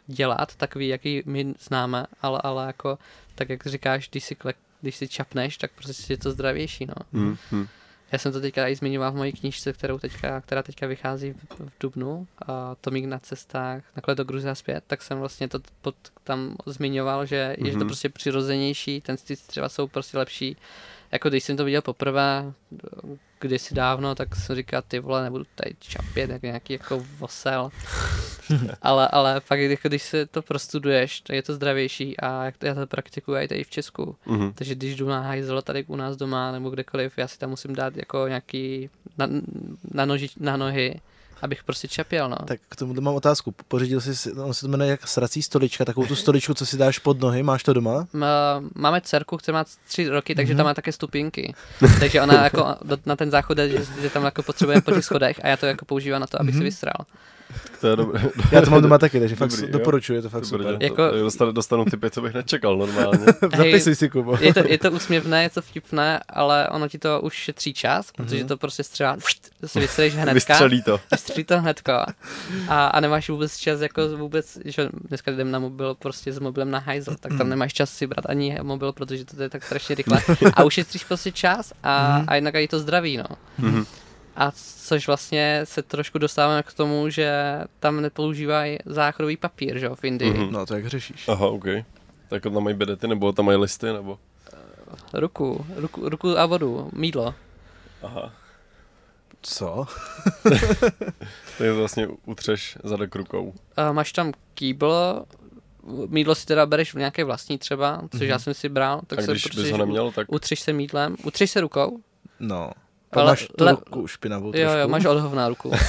[0.07, 2.99] dělat, takový, jaký my známe, ale, ale jako,
[3.35, 6.95] tak jak říkáš, když si, kle, když si čapneš, tak prostě je to zdravější, no.
[7.13, 7.37] Mhm.
[7.51, 7.69] Mhm.
[8.13, 11.61] Já jsem to teďka i zmiňoval v mojí knížce, kterou teďka, která teďka vychází v,
[11.61, 15.59] v Dubnu, a Tomík na cestách, nakonec do Gruzie a zpět, tak jsem vlastně to
[15.83, 17.73] pod, tam zmiňoval, že je mm-hmm.
[17.73, 17.87] to Mhm.
[17.87, 20.57] prostě přirozenější, ten ty třeba jsou prostě lepší.
[21.13, 22.53] Jako když jsem to viděl poprvé,
[23.41, 27.71] kdysi dávno, tak jsem říkal, ty vole, nebudu tady čapět, jak nějaký jako vosel.
[28.83, 32.67] ale, ale pak, jako, když se to prostuduješ, tak je to zdravější a jak to,
[32.67, 34.17] já to praktikuju i tady v Česku.
[34.27, 34.53] Mhm.
[34.53, 37.75] Takže když jdu na hajzl tady u nás doma nebo kdekoliv, já si tam musím
[37.75, 39.29] dát jako nějaký na,
[39.95, 41.01] na, noži, na nohy,
[41.43, 42.37] abych prostě čapěl, no.
[42.45, 43.55] Tak k tomu mám otázku.
[43.69, 46.77] Pořídil jsi, si- on se to jmenuje jak srací stolička, takovou tu stoličku, co si
[46.77, 48.07] dáš pod nohy, máš to doma?
[48.15, 50.57] M- Máme dcerku, která má tři roky, takže Mhm.
[50.57, 51.55] tam má také stupinky.
[52.01, 52.75] takže ona jako
[53.07, 55.85] na ten záchod, že, že tam jako potřebuje po těch schodech a já to jako
[55.85, 56.61] používám na to, abych Mhm.
[56.61, 56.95] si vystral.
[57.81, 58.23] To je dobré.
[58.53, 59.73] Já to mám doma taky, takže fakt Dobrý, jo.
[59.73, 60.79] doporučuji, je to fakt Dobrý, super.
[60.79, 63.19] to- Jako- dostanu, dostanu typy, co bych nečekal normálně.
[63.57, 64.37] Zapisuj si, Kubo.
[64.41, 68.13] Je to, je to úsměvné, je to vtipné, ale ono ti to už šetří čas,
[68.17, 68.49] protože Mhm.
[68.49, 69.17] to prostě střelá,
[69.61, 70.33] to si vystřelíš hnedka.
[70.35, 71.01] Vystřelí to.
[71.13, 72.07] Vystřelí to hnedka.
[72.69, 76.71] A, a nemáš vůbec čas, jako vůbec, že dneska jdem na mobil prostě s mobilem
[76.71, 79.95] na hajzl, tak tam nemáš čas si brát ani mobil, protože to je tak strašně
[79.95, 80.23] rychle.
[80.55, 83.25] A ušetříš prostě čas a, a jinak je to zdraví, no.
[84.41, 84.49] Mhm.
[84.49, 84.53] A
[84.87, 87.33] což vlastně se trošku dostáváme k tomu, že
[87.81, 90.31] tam nepoužívají záchodový papír, že jo, v Indii.
[90.31, 90.53] Mhm.
[90.53, 91.29] No to jak řešíš?
[91.29, 91.65] Aha, OK.
[92.29, 94.19] Tak tam mají bedety, nebo tam mají listy, nebo?
[95.13, 97.35] Ruku, ruku, ruku a vodu, mídlo.
[98.03, 98.33] Aha.
[99.43, 99.87] Co?
[101.59, 103.55] Tak vlastně utřeš zadek rukou.
[103.77, 105.25] A máš tam kýbl,
[106.09, 109.23] mídlo si teda bereš v nějaké vlastní třeba, což já jsem si bral, tak a
[109.23, 112.01] se když bys ho neměl, tak utřeš se mídlem, utřeš se rukou,
[112.41, 112.71] No.
[113.13, 114.79] Ale máš tu le- ruku špinavou jo, trošku.
[114.79, 115.71] jo, máš odhovná ruku.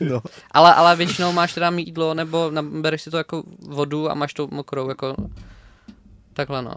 [0.00, 0.20] No.
[0.50, 4.46] ale, ale většinou máš teda mídlo, nebo bereš si to jako vodu a máš to
[4.46, 5.16] mokrou, jako
[6.32, 6.74] takhle no.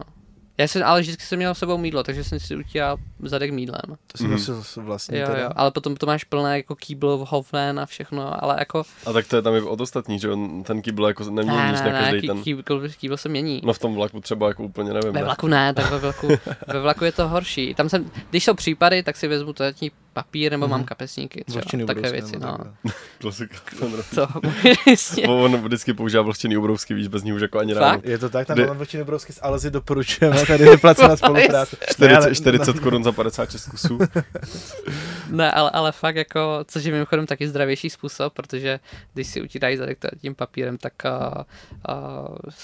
[0.58, 3.80] Já jsem, ale vždycky jsem měl s sebou mídlo, takže jsem si utíral zadek mídlem.
[4.06, 4.32] To si Mhm.
[4.32, 5.38] nosil vlastně Jo, teda.
[5.38, 8.82] jo, ale potom to máš plné jako kýbl, hovnen a všechno, ale jako...
[9.06, 10.28] A tak to je tam i od ostatních, že
[10.62, 12.42] ten kýbl jako neměníš na každý ký- ten.
[12.42, 12.62] kýbl,
[13.00, 13.60] kýbl se mění.
[13.64, 15.12] No v tom vlaku třeba jako úplně nevím.
[15.12, 15.24] Ve ne?
[15.24, 16.28] vlaku ne, tak ve vlaku,
[16.72, 17.74] ve vlaku je to horší.
[17.74, 20.86] Tam jsem, když jsou případy, tak si vezmu toaletní papír nebo mám Mhm.
[20.86, 22.58] kapesníky, třeba, Vlhčiny takové věci, no.
[23.20, 23.56] Klasika.
[24.14, 24.26] To.
[25.26, 27.82] Bo On vždycky používá vlhčený ubrousky, víš, bez ní už jako ani Fakt?
[27.82, 28.00] ráno.
[28.04, 31.76] Je to tak, tam Kdy- mám vlčiny obrovské z Alzy doporučujeme, tady neplacená spolupráce.
[31.80, 33.98] Ne, 40, ale- 40 korun za 56 kusů.
[35.30, 38.80] Ne, ale, ale fakt jako, což je mimochodem taky zdravější způsob, protože
[39.14, 41.42] když si utírají zadek tím papírem, tak uh,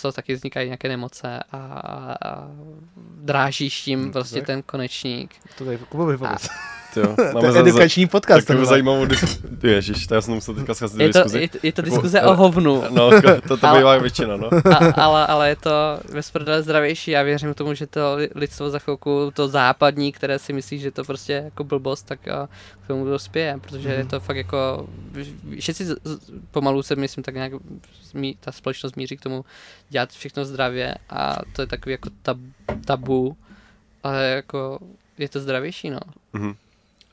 [0.04, 2.48] uh, taky vznikají nějaké nemoce a, a, a
[3.20, 4.46] drážíš tím Hmm, prostě tak.
[4.46, 5.30] ten konečník.
[5.58, 6.16] To tady Kubovi
[6.94, 7.18] pověc.
[7.34, 8.46] Jo, To je edukační podcast.
[8.46, 9.38] takovou zajímavou diskuzi.
[9.62, 11.40] Ježiš, to já jsem musel teďka zkazit do Je to, diskuzi.
[11.40, 12.82] je, to- je to Jako- diskuze o hovnu.
[12.90, 13.10] No,
[13.48, 14.50] to, to Ale- bývá většina, no.
[14.72, 15.70] A, ale, ale je to
[16.12, 17.10] bez prdele zdravější.
[17.10, 20.90] Já věřím tomu, že to li- lidstvo za chvilku, to západní, které si myslí, že
[20.90, 22.48] to prostě jako blbost, tak a,
[22.84, 24.88] k tomu dospěje, protože je to fakt jako,
[25.58, 25.96] všichni z-
[26.50, 27.52] pomalu se myslím tak nějak,
[28.02, 29.44] zmí, ta společnost míří k tomu
[29.88, 32.36] dělat všechno zdravě a to je takový jako tab,
[32.84, 33.36] tabu,
[34.02, 34.78] ale jako
[35.18, 35.98] je to zdravější, no.
[36.32, 36.54] Mhm.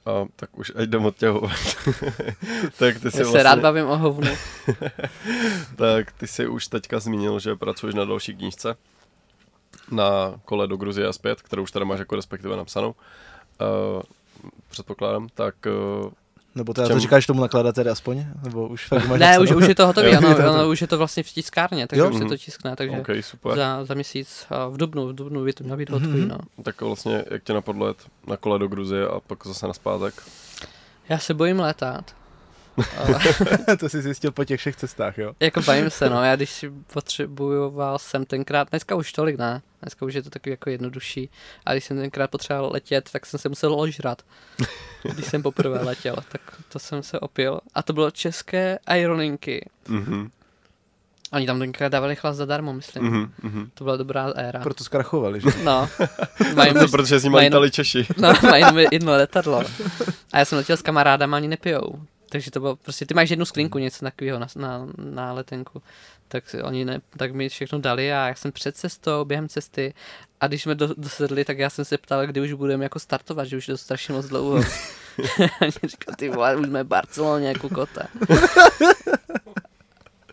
[0.07, 1.51] A tak už ať jdem odtěhovat.
[2.79, 4.31] tak ty si Já se vlastně, rád bavím o hovnu.
[5.75, 8.75] tak ty si už teďka zmínil, že pracuješ na další knížce
[9.91, 12.95] na kole do Gruzie a zpět, kterou už teda máš jako respektive napsanou.
[13.61, 14.01] Uh,
[14.69, 16.11] předpokládám, tak uh,
[16.57, 18.25] Nebo teda to říkáš tomu nakladateli aspoň?
[18.43, 20.87] Nebo už fakt máš Ne, už, už je to hotový, Jo, ano, ano, už je
[20.87, 22.07] to vlastně v tiskárně, takže Jo.
[22.09, 22.29] už se Mhm.
[22.29, 23.55] to tiskne, takže OK, super.
[23.55, 26.27] za, za měsíc a v dubnu, v dubnu by to mělo být hotový, Mhm.
[26.27, 26.37] no.
[26.63, 30.13] Tak vlastně, jak tě napadlo jet na kole do Gruzie a pak zase naspátek?
[31.09, 32.15] Já se bojím létat.
[33.79, 35.33] to jsi zjistil po těch všech cestách, jo?
[35.39, 40.05] jako bojím se, no, já když si potřeboval jsem tenkrát, dneska už tolik ne, dneska
[40.05, 41.29] už je to takový jako jednodušší,
[41.65, 44.21] a když jsem tenkrát potřeboval letět, tak jsem se musel ožrat,
[45.13, 47.59] když jsem poprvé letěl, tak to jsem se opil.
[47.75, 49.69] A to bylo české aerolinky.
[49.87, 50.29] Mhm,
[51.33, 53.03] Oni tam tenkrát dávali chlast zadarmo, myslím.
[53.03, 53.69] mhm, mhm.
[53.73, 54.59] To byla dobrá éra.
[54.59, 55.49] Proto zkrachovali, že?
[55.63, 55.89] No.
[56.55, 58.07] Mají, Protože, protože s nimi mají- Češi.
[58.17, 59.63] No, mají jedno letadlo.
[60.33, 62.01] A já jsem letěl s kamarádama, ani nepijou.
[62.29, 65.81] Takže to bylo prostě, ty máš jednu sklinku, něco takového na, na, na letenku.
[66.27, 69.93] Tak oni ne, tak mi všechno dali a já jsem před cestou, během cesty
[70.39, 73.47] a když jsme do, dosedli, tak já jsem se ptal, kdy už budeme jako startovat,
[73.47, 74.63] že už je to strašně moc dlouho.
[75.61, 78.07] Oni říkali, ty vole, už jsme v Barceloně, jako kote.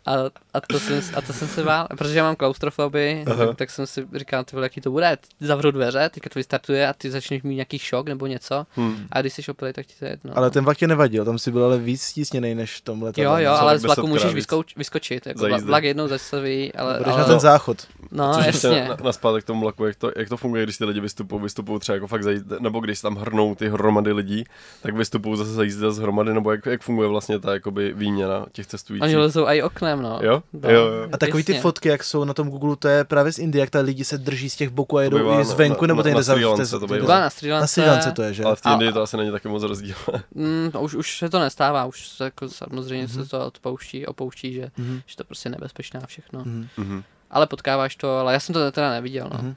[0.06, 0.12] A,
[0.54, 3.46] a, to jsem, a to jsem se bál, protože já mám klaustrofobii, Aha.
[3.46, 6.88] tak, tak, jsem si říkal, ty vole, jaký to bude, zavřu dveře, teďka to vystartuje
[6.88, 9.06] a ty začneš mít nějaký šok nebo něco Hmm.
[9.12, 10.38] a když jsi opilý, tak ti to je jedno.
[10.38, 13.24] Ale ten vlak tě nevadil, tam si byl ale víc stísněný než v tom letadle.
[13.24, 15.66] Jo, jo, ale z vlaku můžeš vyskouč, vyskočit, jako Za vla- jízdy.
[15.68, 17.86] vlak jednou zastaví, ale, Budeš ale na ten záchod.
[18.10, 18.86] no Což jasně.
[18.88, 21.42] na, na, zpátek k tomu vlaku, jak to, jak to funguje, když ty lidi vystupují,
[21.42, 24.44] vystupují třeba jako fakt za jízdy, nebo když tam hrnou ty hromady lidí,
[24.82, 28.46] tak vystupují zase za jízdy z hromady, nebo jak, jak funguje vlastně ta jakoby výměna
[28.52, 29.02] těch cestujících.
[29.04, 30.18] Oni lezou i oknem, jsem, no.
[30.22, 30.42] Jo?
[30.52, 31.08] No, Jo, jo.
[31.12, 33.70] A takový ty fotky, jak jsou na tom Google, to je právě z Indie, jak
[33.70, 36.14] ta lidi se drží z těch boků a jedou bývá i zvenku, na- nebo na-
[36.14, 36.22] na.
[36.22, 37.72] Srí Lance to Byla na Sri Na Lance.
[37.74, 38.44] Sri Lance to je, že?
[38.44, 39.94] Ale v té Indii to asi není taky moc rozdíl.
[40.34, 43.24] Mm, no, už, už se to nestává, už se jako samozřejmě Mhm.
[43.24, 46.40] se to odpouští, opouští, že, Mhm, že to je prostě nebezpečné a všechno.
[46.40, 47.02] mhm, Mhm.
[47.30, 49.38] Ale potkáváš to, ale já jsem to teda neviděl, no.
[49.42, 49.54] mhm.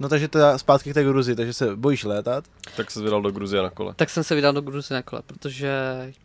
[0.00, 2.44] No takže teda zpátky k té Gruzii, takže se bojíš létat?
[2.76, 3.94] Tak se vydal do Gruzie na kole.
[3.96, 5.72] Tak jsem se vydal do Gruzie na kole, protože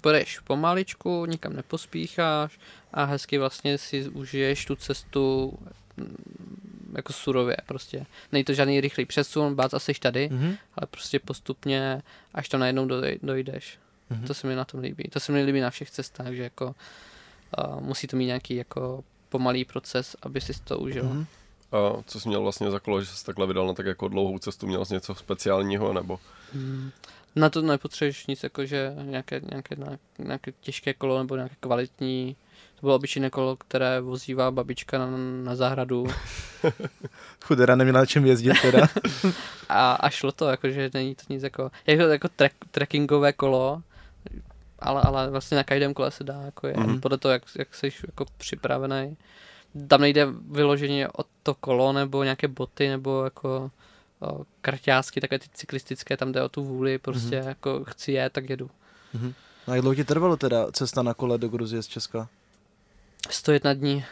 [0.02, 2.60] půjdeš pomaličku, nikam nepospícháš
[2.94, 5.54] a hezky vlastně si užiješ tu cestu
[5.98, 8.06] mm, jako surově prostě.
[8.32, 10.56] Není to žádný rychlý přesun, bác a seš tady, Mhm.
[10.76, 12.02] ale prostě postupně,
[12.34, 13.80] až tam najednou doj- dojdeš.
[14.10, 14.28] Mhm.
[14.28, 15.04] To se mi na tom líbí.
[15.04, 16.76] To se mi líbí na všech cestách, že jako
[17.58, 21.04] uh, musí to mít nějaký jako pomalý proces, aby si to užil.
[21.04, 21.26] Mhm.
[21.76, 24.40] A co jsi měl vlastně za kolo, že jsi takhle vydal na tak jako dlouhou
[24.40, 26.20] cestu, měl jsi něco speciálního, nebo?
[26.54, 26.92] Mm.
[27.36, 29.76] Na to nepotřebuješ nic jako, že nějaké, nějaké,
[30.20, 32.36] nějaké, těžké kolo nebo nějaké kvalitní.
[32.76, 35.08] To bylo obyčejné kolo, které vozívá babička na,
[35.44, 36.08] na zahradu
[37.46, 38.88] Chudera neměla na čem jezdit teda.
[39.70, 43.82] a, a šlo to, jakože není to nic jako, jako, jako trek, trekkingové kolo,
[44.80, 46.88] ale, ale vlastně na každém kole se dá, jako je, Mhm.
[46.88, 47.00] mm-hmm.
[47.00, 49.18] podle toho, jak, jak jsi jako připravený.
[49.88, 53.72] Tam nejde vyloženě o to kolo, nebo nějaké boty, nebo jako
[54.20, 57.48] o, karťásky, takové ty cyklistické, tam jde o tu vůli, prostě mm-hmm.
[57.48, 58.70] jako chci jet, tak jedu.
[59.14, 59.34] Mhm.
[59.68, 62.28] No a jak dlouho ti trvalo teda cesta na kole do Gruzie z Česka?
[63.30, 64.06] 101 dní.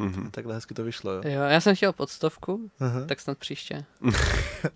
[0.00, 0.30] Mhm.
[0.30, 1.20] Takhle hezky to vyšlo, jo.
[1.24, 3.00] Jo, já jsem chtěl pod stovku, Aha.
[3.06, 3.84] tak snad příště.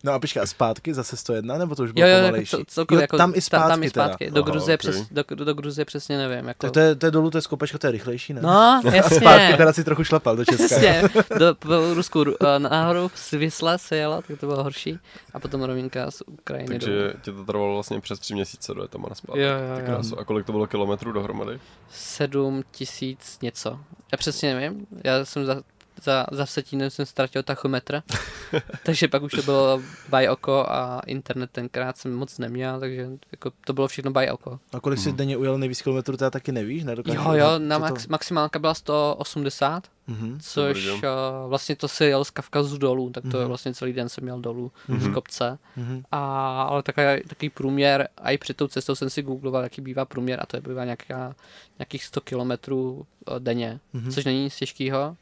[0.04, 2.50] No a počkej, a zpátky zase 101, nebo to už bylo Jo, jo, jako pomalejší?
[2.50, 4.06] cel, celkově, jo, jako tam i zpátky, tam i teda.
[4.06, 4.30] zpátky.
[4.30, 4.78] Do Aha, Gruzie, ok.
[4.78, 6.48] přes, do, do Gruzie přesně nevím.
[6.48, 6.58] Jako...
[6.66, 8.40] Tak to je, to je dolů, to je skopečka, to je rychlejší, ne?
[8.42, 8.50] No,
[8.88, 9.16] A jasně.
[9.16, 10.64] zpátky teda si trochu šlapal do Česka.
[10.80, 11.02] Jasně,
[11.38, 12.24] do po Rusku
[12.58, 14.98] nahoru z Vysla se jelo, tak to bylo horší.
[15.34, 16.92] A potom rovinka z Ukrajiny dolů.
[16.92, 19.36] Takže ti to trvalo vlastně přes tři měsíce do tam a naspát.
[19.36, 20.16] Jo, jo, jo.
[20.18, 21.60] A kolik to bylo kilometrů dohromady?
[21.90, 23.78] Sedm tisíc něco.
[24.12, 25.62] Já přesně nevím, já jsem za,
[26.04, 28.02] za, za vsetínem jsem ztratil tachometr,
[28.84, 33.50] takže pak už to bylo by oko a internet tenkrát jsem moc neměl, takže jako
[33.66, 34.60] to bylo všechno by oko.
[34.72, 37.20] A kolik jsi denně ujel nejvíc kilometrů, teda taky nevíš, nedokážeš?
[37.24, 40.38] Jo, jo, na co to- max, maximálka byla 180, Mhm.
[40.42, 43.48] což Dobrý, uh, vlastně to se jel z Kavkazu dolů, tak to je Mhm.
[43.48, 45.00] vlastně celý den jsem jel dolů Mhm.
[45.00, 45.58] z kopce.
[45.76, 46.02] Mhm.
[46.12, 50.04] A, ale takový, takový průměr, a i před tou cestou jsem si googloval, jaký bývá
[50.04, 51.34] průměr, a to je bývá nějaká,
[51.78, 54.10] nějakých 100 kilometrů eh, denně, Mhm.
[54.10, 55.16] což není nic těžkého.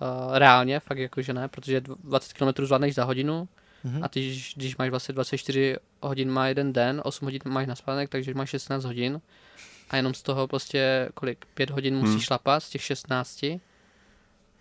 [0.00, 3.48] Uh, reálně, fakt jakože ne, protože dv- 20 km zvládneš za hodinu
[3.84, 4.04] Mhm.
[4.04, 8.08] a ty, když, máš vlastně 24 hodin má jeden den, 8 hodin máš na spánek,
[8.10, 9.20] takže máš 16 hodin
[9.90, 12.20] a jenom z toho prostě kolik, 5 hodin musíš Hmm.
[12.20, 13.60] šlapat z těch 16,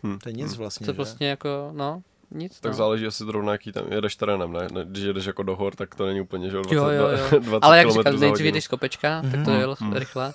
[0.04, 0.18] Hm.
[0.24, 0.58] To je nic hm.
[0.58, 0.96] vlastně, co že?
[0.96, 2.60] prostě jako, no, nic.
[2.60, 2.78] Tak no.
[2.78, 4.68] záleží asi zrovna, jaký tam jedeš terénem, ne?
[4.72, 4.86] ne?
[4.86, 7.40] Když jedeš jako do hor, tak to není úplně, že jo, 20, Jo, jo, jo.
[7.40, 9.60] 20 Ale jak za nejdřív jedeš z kopečka, tak to Mhm.
[9.60, 9.94] jel Mhm.
[9.94, 10.34] rychle.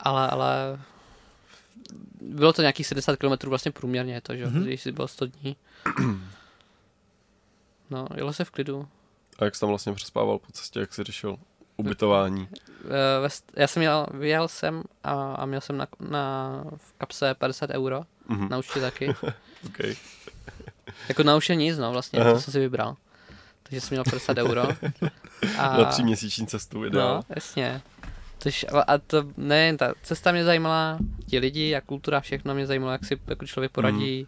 [0.00, 0.78] Ale, ale
[2.20, 4.60] bylo to nějakých 70 km vlastně průměrně to, že Mhm.
[4.60, 4.64] mm-hmm.
[4.66, 5.56] když si bylo 100 dní.
[7.90, 8.88] No, jelo se v klidu.
[9.38, 11.36] A jak jsi tam vlastně přespával po cestě, jak jsi řešil
[11.76, 12.48] ubytování?
[13.24, 17.34] Eh, st- Já jsem jel, vyjel jsem a, a měl jsem na, na, v kapse
[17.34, 18.48] 50 euro, Mhm.
[18.48, 19.14] na účtě taky.
[19.66, 19.94] Okay.
[21.08, 22.32] Jako na účtě nic, no vlastně, Aha.
[22.32, 22.96] to jsem si vybral.
[23.62, 24.62] Takže jsem měl 50 euro.
[25.58, 27.14] A, Na tříměsíční cestu ideál.
[27.16, 27.82] No, jasně.
[28.46, 32.66] Tož, a- a to nejen ta cesta mě zajímala, ti lidi a kultura, všechno mě
[32.66, 34.26] zajímalo, jak si jako člověk poradí,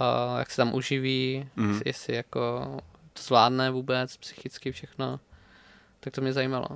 [0.00, 1.68] uh, jak se tam uživí, Mhm.
[1.70, 2.76] jestli, jestli jako
[3.12, 5.20] to zvládne vůbec, psychicky všechno.
[6.00, 6.66] Tak to mě zajímalo.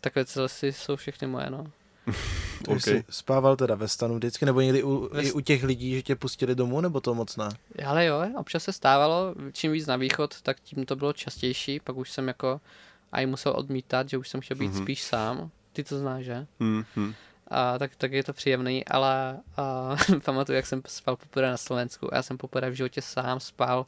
[0.00, 1.66] Takové cesty jsou všechny moje, no.
[2.04, 2.16] Takže
[2.68, 2.80] OK.
[2.82, 6.02] jsi spával teda ve stanu vždycky, nebo někdy u, Ve i u těch lidí, že
[6.02, 7.48] tě pustili domů, nebo to moc ne?
[7.86, 11.96] Ale jo, občas se stávalo, čím víc na východ, tak tím to bylo častější, pak
[11.96, 12.60] už jsem jako
[13.14, 14.76] aj musel odmítat, že už jsem chtěl být Mhm.
[14.76, 14.82] mm-hmm.
[14.82, 15.50] spíš sám.
[15.72, 16.46] Ty to znáš, že?
[16.60, 17.14] Hm, hm.
[17.48, 22.08] A, tak, tak je to příjemný, ale a, pamatuju, jak jsem spal poprvé na Slovensku.
[22.12, 23.86] Já jsem poprvé v životě sám spal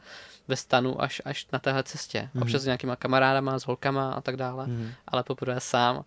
[0.49, 2.21] ve stanu až, až na téhle cestě.
[2.21, 2.31] Mhm.
[2.35, 2.43] Mm-hmm.
[2.43, 4.91] Občas s nějakýma kamarádama, s holkama a tak dále, Mhm.
[5.09, 6.05] ale poprvé sám.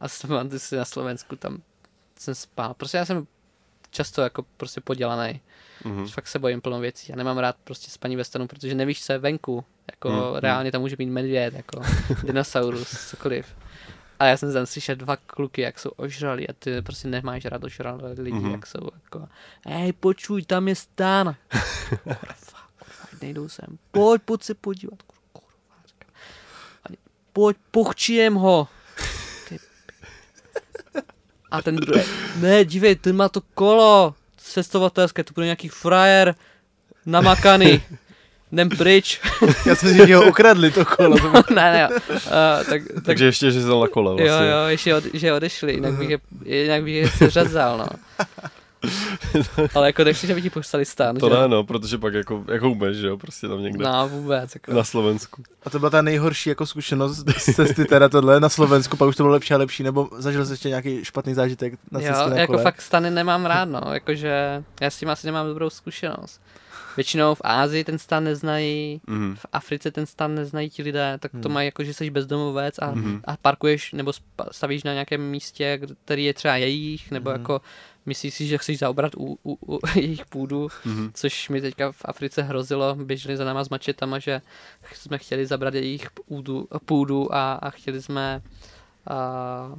[0.00, 1.58] A jsem pamatuju si na Slovensku, tam
[2.18, 2.74] jsem spal.
[2.74, 3.26] Prostě já jsem
[3.90, 5.40] často jako prostě podělaný.
[5.84, 6.06] Mhm.
[6.08, 7.06] Fakt se bojím plnou věcí.
[7.12, 9.64] Já nemám rád prostě spaní ve stanu, protože nevíš, co je venku.
[9.90, 10.36] Jako Hmm, mm, hmm.
[10.36, 11.80] reálně tam může být medvěd, jako
[12.24, 13.46] dinosaurus, cokoliv.
[14.18, 17.64] A já jsem tam slyšel dva kluky, jak jsou ožralí a ty prostě nemáš rád
[17.64, 18.48] ožralé lidi, Mhm.
[18.48, 18.52] mm-hmm.
[18.52, 19.28] jak jsou jako
[19.66, 21.34] hej, počuj, tam je stan.
[21.88, 22.14] Kurva,
[22.78, 23.78] kurva, nejdou sem.
[23.90, 24.98] Pojď, pojď se podívat.
[25.02, 25.76] Kur- Kurva.
[26.84, 26.88] A
[27.32, 28.68] Pojď, pochčijem ho.
[29.48, 29.58] Ty
[31.50, 32.02] A ten druhý,
[32.40, 34.14] ne, dívej, ten má to kolo
[34.52, 36.34] cestovatelské, to bude nějaký frajer
[37.06, 37.82] namakaný.
[38.52, 39.20] Jdem pryč.
[39.66, 41.16] Já jsem si, že ho ukradli to kolo.
[41.16, 42.00] Bylo- ne, ne, uh,
[42.68, 44.26] tak, tak Takže ještě, že na kole vlastně.
[44.26, 47.86] Jo, jo, ještě od, že odešli, jinak bych je, jinak bych je seřezal, no.
[49.74, 51.34] Ale jako nechci, aby ti poslali stan, To že?
[51.34, 54.72] ne, no, protože pak jako, jako umeš, že jo, prostě tam někde No vůbec, jako.
[54.72, 55.42] na Slovensku.
[55.66, 59.16] A to byla ta nejhorší jako zkušenost z cesty teda tohle na Slovensku, pak už
[59.16, 62.28] to bylo lepší a lepší, nebo zažil jsi ještě nějaký špatný zážitek na cestě jo,
[62.30, 62.62] na jako kole?
[62.62, 66.40] fakt stany nemám rád, no, jakože já s tím asi nemám dobrou zkušenost.
[66.96, 69.36] Většinou v Ázii ten stan neznají, Mhm.
[69.36, 71.52] v Africe ten stan neznají ti lidé, tak to Hmm.
[71.52, 73.20] mají jako, že jsi bezdomovec a, Mhm.
[73.24, 74.12] a parkuješ nebo
[74.50, 77.40] stavíš na nějakém místě, kde- který je třeba jejich, nebo Mhm.
[77.40, 77.60] jako
[78.06, 81.10] myslíš si, že chceš zaobrat u, u, u jejich půdu, Mhm.
[81.14, 84.40] což mi teďka v Africe hrozilo, běželi za náma s mačetama, že
[84.94, 88.42] jsme chtěli zabrat jejich půdu, půdu a, a chtěli jsme
[89.06, 89.72] a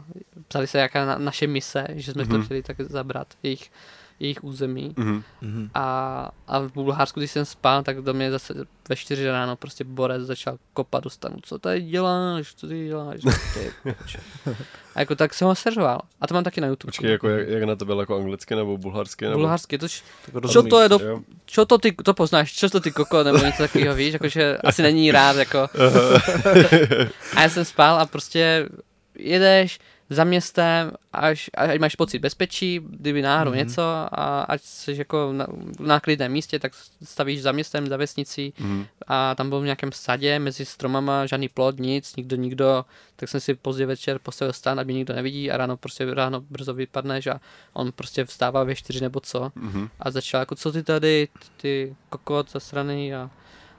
[0.48, 2.44] ptali se, jaká na, naše mise, že jsme to Mhm.
[2.44, 3.72] chtěli tak zabrat, jejich,
[4.20, 4.94] jejich území.
[4.98, 5.24] Mhm.
[5.42, 5.70] Mhm.
[5.74, 8.54] A, a v Bulharsku, když jsem spal, tak do mě zase
[8.90, 11.36] ve 4 ráno prostě borec začal kopat do stanu.
[11.42, 12.54] Co tady děláš?
[12.56, 13.22] Co ty děláš?
[13.54, 13.96] Ty,
[14.96, 16.02] a jako tak jsem ho seřoval.
[16.22, 16.88] A to mám taky na YouTube.
[16.88, 19.26] Počkej, jako jak, jak na tebe, jako anglicky nebo bulharsky?
[19.26, 19.38] Nebo...
[19.38, 20.70] Bulharsky, to, Tak čo rozumíš.
[20.70, 21.00] to je do,
[21.46, 24.82] čo to ty, to poznáš, čo to ty koko, nebo něco takového, víš, jakože asi
[24.82, 25.60] není rád, jako.
[27.36, 28.70] a já jsem spal a prostě
[29.16, 33.60] jedeš za městem, až, až máš pocit bezpečí, kdyby náhodou Mhm.
[33.60, 33.64] mm-hmm.
[33.68, 35.48] něco a ať jsi jako na,
[35.80, 36.72] na klidném místě, tak
[37.04, 38.86] stavíš za městem, za vesnicí Mhm.
[39.08, 42.86] a tam byl v nějakém sadě mezi stromama, žádný plot, nic, nikdo, nikdo,
[43.16, 46.74] tak jsem si pozdě večer postavil stan, aby nikdo nevidí a ráno prostě ráno brzo
[46.74, 47.42] vypadneš a
[47.74, 49.90] on prostě vstává ve čtyři nebo co Mhm.
[50.00, 53.30] a začal jako, co ty tady, ty kokot zasraný a,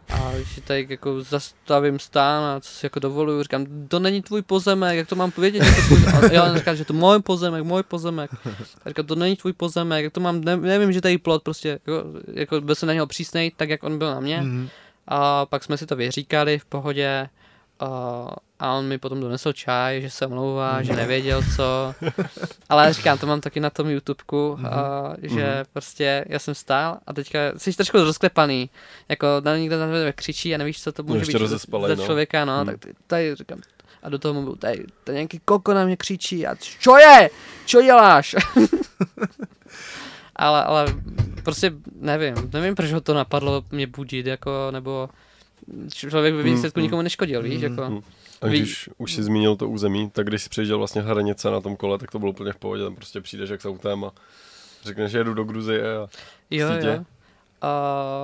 [0.08, 4.42] a že tady jako zastavím stán a co si jako dovoluju, říkám, to není tvůj
[4.42, 7.22] pozemek, jak to mám vědět, že to tvůj, a já on říká, že to můj
[7.22, 8.30] pozemek, můj pozemek,
[8.84, 11.68] a říkám, to není tvůj pozemek, jak to mám, ne, nevím, že tady plot, prostě,
[11.68, 14.68] jako, jako byl jsem na něho přísnej, tak jak on byl na mě, Mhm.
[15.08, 17.28] a pak jsme si to vyříkali v pohodě
[17.80, 21.94] a, a on mi potom donesl čaj, že se omlouvá, že nevěděl co.
[22.68, 27.12] Ale říkám, to mám taky na tom YouTubeku, a, že prostě já jsem stál a
[27.12, 28.70] teďka jsi trošku rozklepaný.
[29.08, 32.04] Jako na někdo na tebe křičí a nevíš, co to může ještě být za no.
[32.04, 32.66] člověka, no, Hmm.
[32.66, 33.60] tak tady říkám,
[34.02, 37.30] a do toho mobilu, tady, tady nějaký koko na mě křičí a čo je?
[37.66, 38.34] Čo děláš?
[40.36, 40.86] ale, ale
[41.42, 45.08] prostě nevím, nevím, proč ho to napadlo mě budit, jako, nebo
[45.94, 46.82] člověk Hmm, výsledku hmm.
[46.84, 47.86] nikomu neškodil, víš, Hmm, jako.
[47.86, 48.00] Hmm.
[48.42, 51.60] A Ví- když už si zmínil to území, tak když jsi přejížděl vlastně hranice na
[51.60, 54.12] tom kole, tak to bylo úplně v pohodě, tam prostě přijdeš jak s autem a
[54.84, 56.08] řekneš, že jedu do Gruzie a
[56.50, 57.04] Jo, jo.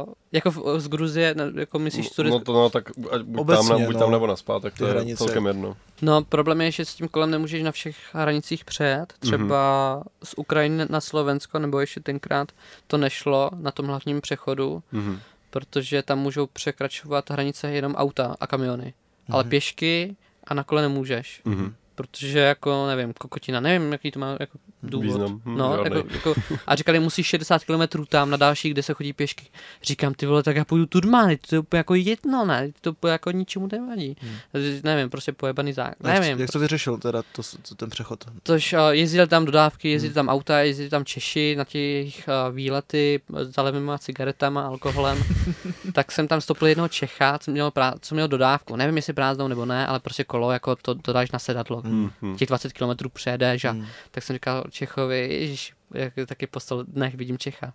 [0.07, 2.33] Uh, jako v, z Gruzie, ne, jako myslíš no, turist...
[2.33, 4.01] no to no, tak ať buď, Obecně, tam, na, buď no.
[4.01, 5.25] tam nebo na tak Ty to je hranice.
[5.25, 5.77] celkem jedno.
[6.03, 9.13] No, problém je, že s tím kolem nemůžeš na všech hranicích přejet.
[9.19, 10.03] Třeba Mhm.
[10.25, 12.53] z Ukrajiny na Slovensko, nebo ještě tenkrát
[12.87, 15.19] to nešlo na tom hlavním přechodu, Mhm.
[15.51, 18.95] Protože tam můžou překračovat hranice jenom auta a kamiony.
[19.29, 21.43] Ale pěšky a na kole nemůžeš.
[21.45, 21.75] Mhm.
[21.95, 25.05] Protože jako, nevím, kokotina, nevím, jaký to má jako důvod.
[25.05, 25.41] Význam.
[25.45, 26.35] Hm, No, jako, jako,
[26.67, 29.47] a říkali, musíš 60 km tam na další, kde se chodí pěšky.
[29.83, 33.31] Říkám, ty vole, tak já půjdu turmány, to je úplně jako jedno, ne, to jako
[33.31, 34.17] ničemu nevadí.
[34.21, 34.37] Hmm.
[34.85, 35.95] Nevím, prostě pojebaný zák.
[36.05, 38.25] Jak, Nevím, jak to vyřešil teda to, to, ten přechod?
[38.43, 43.21] tož uh, jezdili tam dodávky, jezdili tam auta, jezdili tam Češi na těch uh, výlety
[43.39, 45.19] s zalevnýma cigaretama, alkoholem.
[45.93, 48.77] tak jsem tam stopil jednoho Čecha, co měl, prá- co měl dodávku.
[48.77, 51.83] Nevím, jestli prázdnou nebo ne, ale prostě kolo, jako to dodáš na sedadlo.
[51.85, 52.37] Hm, hm.
[52.37, 53.87] Těch 20 km přejedeš a Hmm.
[54.11, 57.73] tak jsem říkal Čechovi, ježiš, jak taky po 100 dnech vidím Čecha.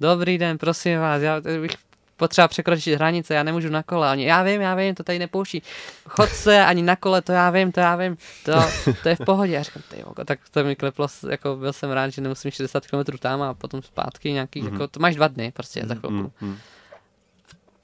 [0.00, 1.70] Dobrý den, prosím vás, já bych
[2.20, 4.12] potřeba překročit hranice, já nemůžu na kole.
[4.12, 5.62] Oni, já vím, já vím, to tady nepouští.
[6.08, 8.52] Chod se ani na kole, to já vím, to já vím, to,
[9.02, 9.52] to je v pohodě.
[9.52, 13.18] Já říkám, ty tak to mi kleplo, jako byl jsem rád, že nemusím 60 km
[13.18, 14.72] tam a potom zpátky nějaký, mm-hmm.
[14.72, 16.32] jako to máš dva dny prostě za chvilku.
[16.40, 16.58] Hm, hm.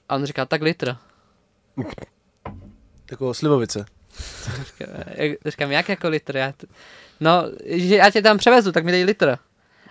[0.09, 0.97] A on říká, tak litr.
[3.11, 3.85] Jako slivovice.
[5.47, 6.37] Říkám, jak jako litr?
[6.37, 6.67] Já t...
[7.21, 9.37] No, že já tě tam převezu, tak mi dej litr.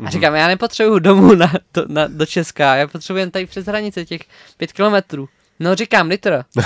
[0.05, 3.65] A říkám, já nepotřebuju domů na, do, na, do Česka, já potřebuji jen tady přes
[3.65, 4.21] hranice těch
[4.57, 5.29] pět kilometrů.
[5.59, 6.43] No říkám, litr.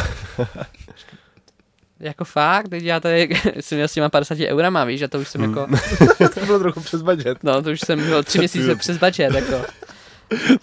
[2.00, 5.28] jako fakt, teď já tady jsem měl s těma 50 eurama, víš, a to už
[5.28, 5.68] jsem jako,
[6.34, 7.44] to bylo trochu přes budget.
[7.44, 9.66] no to už jsem byl tři měsíce přes budget, jako.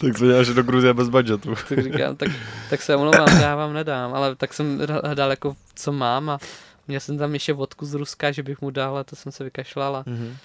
[0.00, 1.54] Tak to děláš do Gruzie bez budgetu.
[1.68, 2.28] Tak říkám, tak,
[2.70, 6.38] tak se omlouvám, že já vám nedám, ale tak jsem hledal jako, co mám a
[6.88, 9.44] měl jsem tam ještě vodku z Ruska, že bych mu dal, ale to jsem se
[9.44, 10.36] vykašlal a Mhm.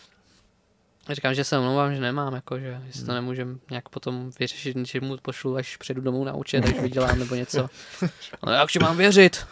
[1.10, 5.01] Říkám, že se omlouvám, že nemám, jako, že jestli to nemůžem nějak potom vyřešit, že
[5.01, 7.69] mu pošlu, až přijedu domů na účet, až vydělám nebo něco.
[8.45, 9.45] No jak mám věřit?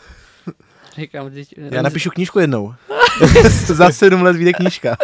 [0.95, 2.73] Říkám, teď, Já napíšu knížku jednou.
[3.65, 4.97] Za sedm let vyjde knížka.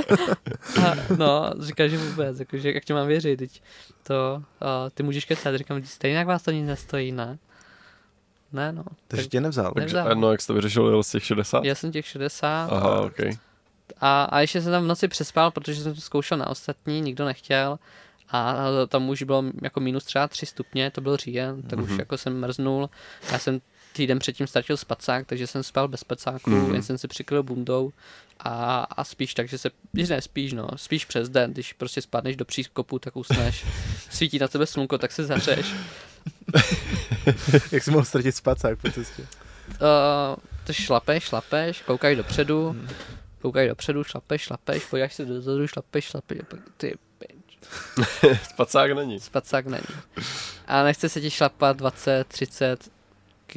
[0.86, 3.62] A, no, říká, že vůbec, jako, že jak ti mám věřit, teď
[4.04, 7.38] to, a, ty můžeš kecat, říkám, stejně jak vás to nic nestojí, ne?
[8.56, 8.84] Ne, no.
[9.08, 9.72] Takže tě nevzal.
[9.74, 10.16] Takže, Nevzal.
[10.16, 11.64] no, jak jsi to vyřešil, jel z těch 60?
[11.66, 13.20] Já jsem těch 60 Aha, ok.
[14.02, 17.26] a, a ještě jsem tam v noci přespal, protože jsem to zkoušel na ostatní, nikdo
[17.26, 17.80] nechtěl.
[18.30, 18.56] a
[18.88, 22.00] tam už bylo jako minus třeba 3 stupně, to byl říjen, tak už Mhm.
[22.00, 22.90] jako jsem mrznul.
[23.32, 23.62] Já jsem
[23.96, 26.74] týden předtím ztratil spacák, takže jsem spal bez spacáku, Mhm.
[26.74, 27.92] jen jsem si přikryl bundou
[28.40, 32.02] a, a spíš tak, že se, že ne spíš no, spíš přes den, když prostě
[32.02, 33.66] spadneš do příkopu, tak usneš,
[34.10, 35.66] svítí na tebe slunko, tak se zařeš.
[37.72, 39.22] Jak jsi mohl ztratit spacák po cestě?
[39.70, 42.88] Uh, to šlapeš, šlapeš, koukáš dopředu, Hmm.
[43.42, 46.98] koukáš dopředu, šlapeš, šlapeš, podíváš se dozadu, šlapeš, šlapeš, a pak ty
[48.50, 49.20] Spacák není.
[49.20, 49.84] spacák není.
[50.68, 52.90] A nechce se ti šlapat 20, 30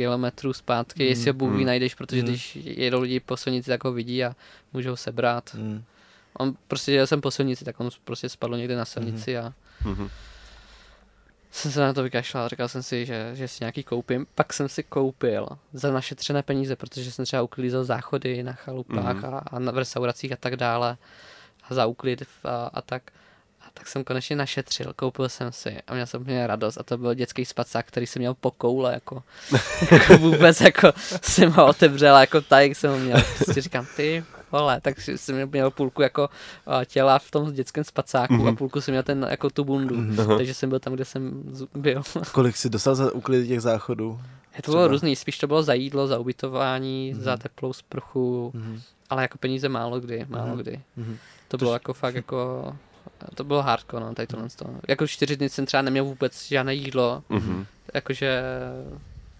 [0.02, 1.66] kilometrů zpátky, Mm, jestli ho Bůh ví mm.
[1.66, 2.28] najdeš, protože Mm.
[2.28, 4.36] když jedou lidi po silnici, tak ho vidí a
[4.72, 5.54] můžou sebrat.
[5.54, 5.84] Hmm.
[6.38, 9.52] On prostě jel jsem po silnici, tak on prostě spadl někde na silnici a
[9.84, 10.08] Mhm.
[11.50, 14.26] jsem se na to vykašlal, říkal jsem si, že, že si nějaký koupím.
[14.34, 19.34] Pak jsem si koupil za našetřené peníze, protože jsem třeba uklízel záchody na chalupách Mhm.
[19.34, 20.96] a, a na v restauracích a tak dále
[21.68, 23.02] a za uklid a, a tak.
[23.74, 27.14] Tak jsem konečně našetřil, koupil jsem si a měl jsem úplně radost a to byl
[27.14, 29.22] dětský spacák, který jsem měl po koule, jako,
[29.90, 30.92] jako vůbec, jako
[31.22, 35.70] jsem ho otevřel, jako tak jsem ho měl, prostě říkám, ty vole, tak jsem měl
[35.70, 36.28] půlku jako
[36.86, 38.56] těla v tom dětském spacáku a Mhm.
[38.56, 40.36] půlku jsem měl ten, jako tu bundu, Mhm.
[40.36, 41.42] takže jsem byl tam, kde jsem
[41.74, 42.02] byl.
[42.32, 44.20] Kolik jsi dostal za uklid těch záchodů?
[44.56, 47.22] Je to bylo různý, spíš to bylo za jídlo, za ubytování, Mhm.
[47.22, 48.80] za teplou sprchu, Mhm.
[49.10, 50.58] ale jako peníze málo kdy, málo Mhm.
[50.58, 50.80] kdy.
[50.96, 51.16] Mhm.
[51.48, 52.76] To bylo jako fakt jako,
[53.34, 54.64] to bylo hardcore, no, tady tohle to.
[54.88, 57.66] Jako čtyři dny jsem třeba neměl vůbec žádné jídlo, Mhm.
[57.94, 58.42] jakože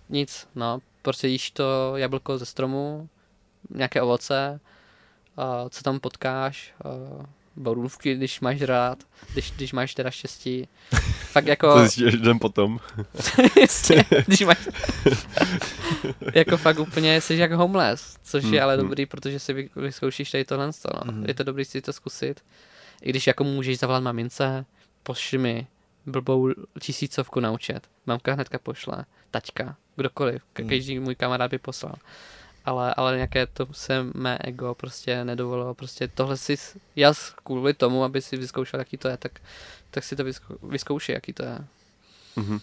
[0.09, 3.09] nic, no, prostě jíš to jablko ze stromu,
[3.71, 4.61] nějaké ovoce,
[5.37, 6.89] a co tam potkáš, a
[7.57, 8.99] borůvky, když máš rád,
[9.33, 10.69] když, když máš teda štěstí.
[11.33, 11.73] Fakt jako...
[11.75, 12.79] To zjistíš den potom.
[14.27, 14.69] Když máš...
[16.35, 18.87] jako fakt úplně jsi jak homeless, což je ale Mhm.
[18.87, 20.67] dobrý, protože si vy- vyzkoušíš tady tohle.
[20.67, 21.13] No.
[21.13, 21.25] Mhm.
[21.29, 22.41] Je to dobrý si to zkusit.
[23.03, 24.65] I když jako můžeš zavolat mamince,
[25.03, 25.67] pošli mi
[26.07, 26.49] blbou
[26.81, 27.89] tisícovku na účet.
[28.07, 30.69] Mamka hnedka pošle, taťka, kdokoliv, Mhm.
[30.69, 31.95] každý můj kamarád by poslal.
[32.65, 35.75] Ale, ale nějaké to se mé ego prostě nedovolilo.
[35.75, 36.57] Prostě tohle si
[36.97, 39.41] jas kvůli tomu, aby si vyzkoušel, jaký to je, tak,
[39.91, 41.59] tak si to vyzkou, vyzkoušej, jaký to je.
[42.37, 42.59] Mhm.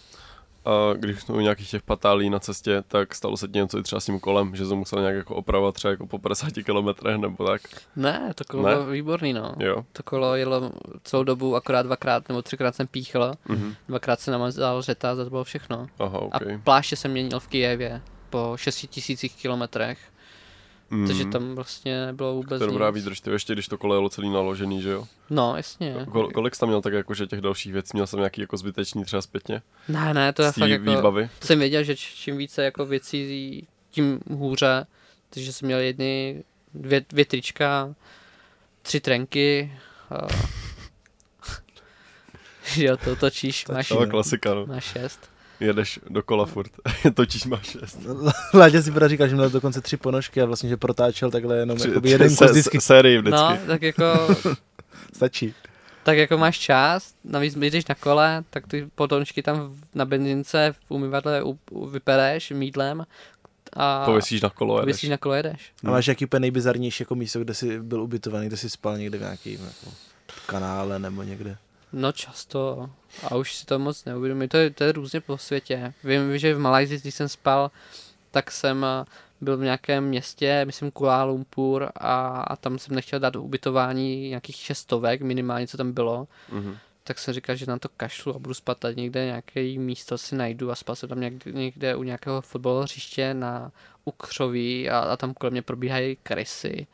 [0.66, 3.84] A když jsme u nějakých těch patálí na cestě, tak stalo se ti něco i
[3.84, 7.18] třeba s tím kolem, že to musel nějak jako opravovat třeba jako po 50 kilometrech
[7.18, 7.62] nebo tak?
[7.96, 8.74] Ne, to kolo Ne?
[8.76, 9.56] bylo výborný, no.
[9.60, 9.86] Jo.
[9.94, 10.72] To kolo jelo
[11.04, 13.76] celou dobu, akorát dvakrát nebo třikrát jsem píchl, Mhm.
[13.88, 15.88] dvakrát se namazal řeta, to bylo všechno.
[16.00, 16.44] Aha, A ok.
[16.64, 19.98] pláště jsem měnil v Kijevě po 6 tisících kilometrech,
[20.96, 21.08] Mm.
[21.08, 22.96] takže tam vlastně nebylo vůbec To je dobrá nic.
[22.96, 25.08] výdrž, ty ještě když to kolo jelo celý naložený, že jo?
[25.30, 25.96] No, jasně.
[26.10, 27.90] Kol- kolik jsi tam měl tak jakože těch dalších věcí?
[27.94, 29.62] Měl jsem nějaký jako zbytečný třeba zpětně?
[29.88, 30.92] Ne, ne, to je fakt jako...
[30.96, 31.30] výbavy?
[31.42, 34.86] Jsem věděl, že čím více jako věcí, tím hůře.
[35.30, 36.44] Takže jsem měl jedny,
[36.74, 37.96] dvě, dvě trička,
[38.82, 39.78] tři trenky.
[40.10, 40.28] A...
[42.78, 43.88] jo, to točíš, máš.
[43.88, 44.66] To klasika, no.
[44.66, 45.30] máš šest.
[45.60, 46.72] Jedeš do kola furt.
[47.14, 47.98] Točíš máš šest.
[48.54, 51.78] Láďa si teda říkal, že měl dokonce tři ponožky a vlastně, že protáčel takhle jenom
[51.78, 52.82] Tři- tři jeden se- kus vždycky.
[52.82, 53.38] sérii vždycky.
[53.40, 54.04] No, tak jako,
[55.14, 55.54] Stačí.
[56.04, 60.92] tak jako máš čas, navíc jdeš na kole, tak ty potončky tam na benzince v
[60.92, 63.06] umyvadle u, u, vypereš mídlem
[63.74, 64.82] a Pověsíš na kolo, jedeš.
[64.84, 65.72] pověsíš na kole jedeš.
[65.88, 69.18] A máš jaký úplně nejbizarnější jako místo, kde jsi byl ubytovaný, kde jsi spal někde
[69.18, 69.96] v nějakým jako
[70.46, 71.58] kanále nebo někde.
[71.96, 72.90] No často.
[73.24, 74.48] A už si to moc neuvědomuji.
[74.48, 75.94] To je, to je různě po světě.
[76.04, 77.72] Vím, že v Malajzii, když jsem spal,
[78.32, 79.06] tak jsem eh,
[79.42, 84.56] byl v nějakém městě, myslím Kuala Lumpur, a, a tam jsem nechtěl dát ubytování nějakých
[84.56, 86.28] šestovek, minimálně co tam bylo.
[86.52, 86.78] Mhm.
[87.04, 90.36] Tak jsem říkal, že na to kašlu a budu spát tady někde nějaké místo si
[90.36, 93.72] najdu a spal jsem tam někde, někde u nějakého fotbalového hřiště na
[94.06, 96.88] Ukřoví a, a tam kolem mě probíhají krysy.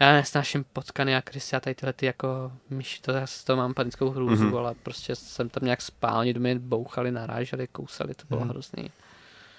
[0.00, 3.56] Já nesnáším potkany a krysy a tady tyhle ty jako myši, to já z toho
[3.56, 4.52] mám panickou hrůzu, Mhm.
[4.52, 4.58] mm-hmm.
[4.58, 8.46] ale prostě jsem tam nějak spál, oni do mě bouchali, naráželi, kousali, to bylo Mhm.
[8.48, 8.50] mm.
[8.50, 8.90] hrozný.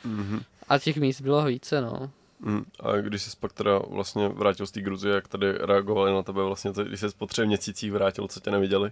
[0.04, 0.42] Mhm.
[0.70, 2.12] A těch míst bylo více, no.
[2.40, 6.24] Mm, A když jsi pak teda vlastně vrátil z té Gruzie, jak tady reagovali na
[6.24, 8.92] tebe vlastně, když jsi po třech měsících vrátil, co tě neviděli,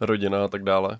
[0.00, 0.98] rodina a tak dále.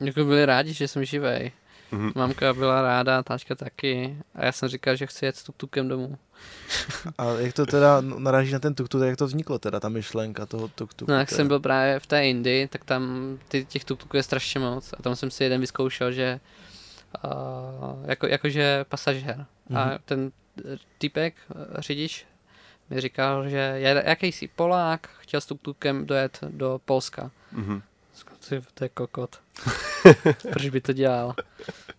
[0.00, 1.52] Jako byli rádi, že jsem živej.
[1.92, 2.12] Mhm.
[2.14, 4.16] Mamka byla ráda, táčka taky.
[4.34, 6.18] A já jsem říkal, že chci jet s tuk-tukem domů.
[7.18, 10.68] A jak to teda naráží na ten tuk jak to vzniklo teda, ta myšlenka toho
[10.68, 13.02] tuk No jak jsem byl právě v té Indii, tak tam
[13.48, 14.94] ty, těch tuk je strašně moc.
[14.98, 16.40] A tam jsem si jeden vyzkoušel, že
[17.24, 17.30] uh,
[18.06, 19.46] jako, jakože pasažér.
[19.70, 19.78] Mm-hmm.
[19.78, 19.98] A Mhm.
[20.04, 20.30] ten
[20.98, 22.26] týpek, eh, řidič,
[22.90, 23.74] mi říkal, že
[24.04, 27.30] jakýsi Polák, chtěl s tuk-tukem dojet do Polska.
[27.52, 27.82] Mhm.
[28.48, 29.36] Ty, to je kokot.
[30.52, 31.34] Proč by to dělal?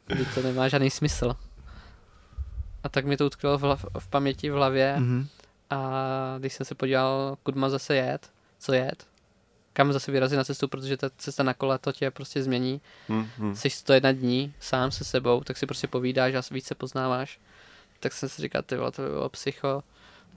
[0.08, 1.36] By to nemá žádný smysl.
[2.84, 5.28] A tak mi to utkvělo v, hlav, v paměti v hlavě Mhm.
[5.70, 8.30] a když jsem se podíval, kud má zase jet,
[8.60, 9.08] co jet,
[9.74, 12.82] kam zase vyrazit na cestu, protože ta cesta na kole to tě prostě změní.
[13.10, 13.56] Hm, hm.
[13.56, 17.40] Jsi 101 dní sám se sebou, tak si prostě povídáš a víc se poznáváš.
[18.00, 19.84] Tak jsem si říkal, ty vole, to by bylo psycho.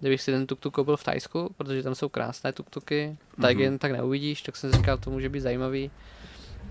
[0.02, 3.60] Kdybych si ten tuk-tuk koupil v Tajsku, protože tam jsou krásné tuk-tuky, tak Mhm.
[3.60, 5.90] jen tak neuvidíš, tak jsem si říkal, to může být zajímavý.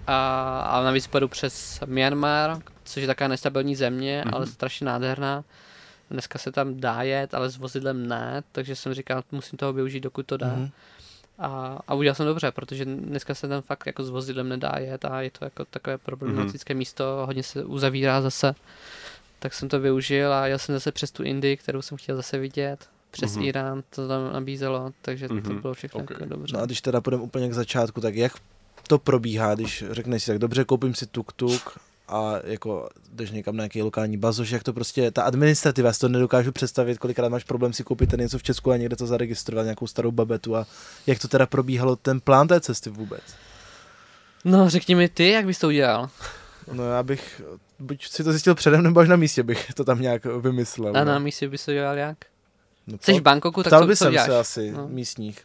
[0.08, 4.36] A, a navíc pojedu přes Myanmar, což je taková nestabilní země, Mhm.
[4.36, 5.44] ale strašně nádherná.
[6.10, 10.00] Dneska se tam dá jet, ale s vozidlem ne, takže jsem říkal, musím toho využít,
[10.00, 10.48] dokud to dá.
[10.48, 10.70] Mhm.
[11.40, 15.06] A, a udělal jsem dobře, protože dneska se tam fakt jako s vozidlem nedá jet
[15.06, 18.54] a je to jako takové problematické místo, hodně se uzavírá zase.
[19.40, 22.38] Tak jsem to využil a jel jsem zase přes tu Indii, kterou jsem chtěl zase
[22.38, 22.90] vidět.
[23.12, 23.46] Přes Mhm.
[23.46, 26.10] Irán to tam nabízelo, takže to Mhm, bylo všechno ok.
[26.10, 26.56] jako dobře.
[26.58, 28.34] No a když teda půjdeme úplně k začátku, tak jak
[28.88, 33.62] to probíhá, když řekneš si tak dobře, koupím si tuk-tuk a jako jdeš někam na
[33.64, 37.44] nějaký lokální bazoš, jak to prostě, ta administrativa, já si to nedokážu představit, kolikrát máš
[37.44, 40.68] problém si koupit ten něco v Česku a někde to zaregistrovat, nějakou starou babetu a
[41.08, 43.22] jak to teda probíhalo ten plán té cesty vůbec.
[44.46, 46.10] No řekni mi ty, jak bys to udělal?
[46.74, 47.42] No já bych,
[47.80, 50.98] buď si to zjistil předem, nebo až na místě bych to tam nějak vymyslel.
[50.98, 51.12] A no.
[51.12, 52.18] na místě bys to dělal jak?
[52.88, 54.28] No, Jsi v Bangkoku, tak ptal co, by co jsem děláš?
[54.28, 54.88] se asi No.
[54.88, 55.40] místních.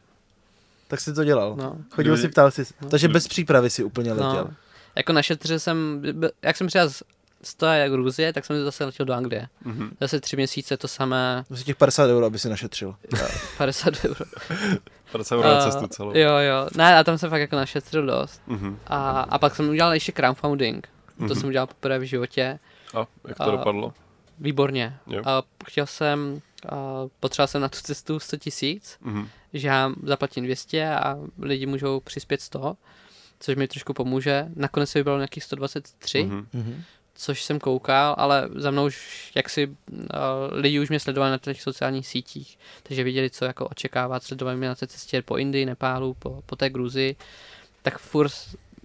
[0.88, 1.56] Tak si to dělal.
[1.56, 1.76] No.
[1.90, 2.64] Chodil Kdyby- si, ptal si.
[2.82, 2.88] No.
[2.88, 4.44] Takže bez přípravy si úplně letěl.
[4.44, 4.54] No.
[4.96, 6.02] Jako na šetře jsem,
[6.42, 7.02] jak jsem přijel z
[7.42, 9.48] z té Gruzie, tak jsem zase letěl do Anglie.
[9.64, 9.90] Mhm.
[10.00, 12.94] Zase tři měsíce to samé, Prostě těch 50 euro, aby si našetřil.
[13.58, 14.24] 50 euro.
[15.12, 16.10] 50 euro na cestu celou.
[16.16, 16.68] Jo, jo.
[16.76, 18.42] Ne, a tam jsem fakt jako našetřil dost.
[18.46, 18.78] Mhm.
[18.86, 20.88] A, a pak jsem udělal ještě crowdfunding.
[21.18, 21.34] To Mhm.
[21.34, 22.58] jsem udělal poprvé v životě.
[22.94, 23.92] A jak to A- dopadlo?
[24.38, 24.96] Výborně.
[25.06, 25.22] Jo.
[25.24, 26.40] A chtěl jsem,
[26.70, 29.28] a potřeboval jsem na tu cestu 100 tisíc, Mhm.
[29.52, 32.76] že já zaplatím 200 a lidi můžou přispět 100,
[33.40, 34.46] což mi trošku pomůže.
[34.56, 36.46] Nakonec se vybralo nějakých 123, Mhm.
[36.52, 36.82] Mhm.
[37.14, 39.96] což jsem koukal, ale za mnou už jaksi uh,
[40.52, 44.68] lidi už mě sledovali na těch sociálních sítích, takže viděli, co jako očekávat, sledovali mě
[44.68, 47.16] na té cestě po Indii, Nepálu, po, po té Gruzii,
[47.82, 48.32] tak furt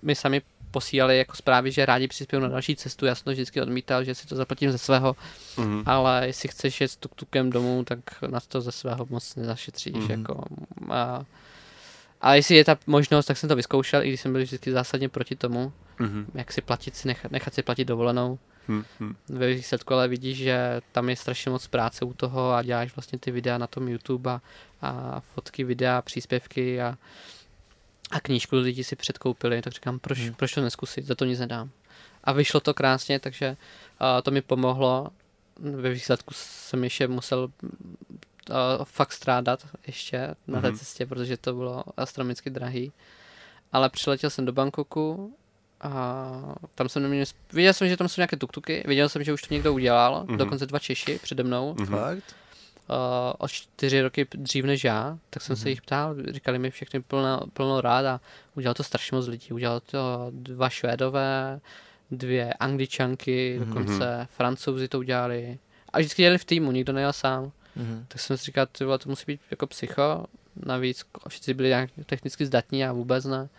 [0.01, 3.61] mi sami posílali jako zprávy, že rádi přispějí na další cestu, já jsem to vždycky
[3.61, 5.15] odmítal, že si to zaplatím ze svého,
[5.57, 5.83] Mhm.
[5.85, 10.03] ale jestli chceš jet s tuk-tukem domů, tak na to ze svého moc nezašetříš, Mhm.
[10.07, 10.19] mm-hmm.
[10.19, 10.43] jako
[10.89, 11.25] a,
[12.21, 15.09] a jestli je ta možnost, tak jsem to vyzkoušel, i když jsem byl vždycky zásadně
[15.09, 16.25] proti tomu, Mhm.
[16.33, 18.39] jak si platit, si nechat, nechat si platit dovolenou.
[18.67, 18.85] Mhm.
[18.99, 19.15] Mhm.
[19.29, 23.19] Ve výsledku ale vidíš, že tam je strašně moc práce u toho a děláš vlastně
[23.19, 24.41] ty videa na tom YouTube a,
[24.81, 26.97] a fotky, videa, příspěvky a,
[28.11, 30.33] a knížku lidi si předkoupili, tak říkám, proč, Hmm.
[30.33, 31.69] proč to neskusit, za to nic nedám.
[32.23, 33.49] A vyšlo to krásně, takže
[34.01, 35.07] uh, to mi pomohlo.
[35.59, 40.77] Ve výsledku jsem ještě musel uh, fakt strádat ještě na té Mhm.
[40.77, 42.91] cestě, protože to bylo astronomicky drahý.
[43.71, 45.35] Ale přiletěl jsem do Bangkoku
[45.81, 46.31] a
[46.75, 49.53] tam jsem neměl, viděl jsem, že tam jsou nějaké tuktuky, viděl jsem, že už to
[49.53, 50.37] někdo udělal, Mhm.
[50.37, 51.85] dokonce dva Češi přede mnou, Mhm.
[51.87, 52.35] Fakt?
[52.91, 57.01] Uh, o čtyři roky dřív než já, tak jsem se jich ptal, říkali mi všechny
[57.01, 58.21] plno, plno rád a
[58.55, 59.51] udělal to strašně moc lidí.
[59.51, 61.59] Udělal to dva Švédové,
[62.11, 63.67] dvě Angličanky, Mhm.
[63.69, 65.57] dokonce Francouzi to udělali.
[65.93, 67.51] A vždycky jeli v týmu, nikdo nejel sám.
[67.75, 68.05] Mhm.
[68.07, 70.25] Tak jsem si říkal, ty vole, to musí být jako psycho,
[70.65, 73.49] navíc všichni byli nějak technicky zdatní a vůbec ne.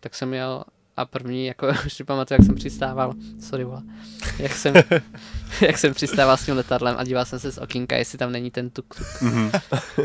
[0.00, 0.64] Tak jsem jel
[0.98, 3.82] a první, jako už si pamatuju, jak jsem přistával, sorry vole,
[4.38, 4.74] jak jsem,
[5.60, 8.50] jak jsem přistával s tím letadlem a díval jsem se z okýnka, jestli tam není
[8.50, 9.50] ten tuk, tuk Mhm.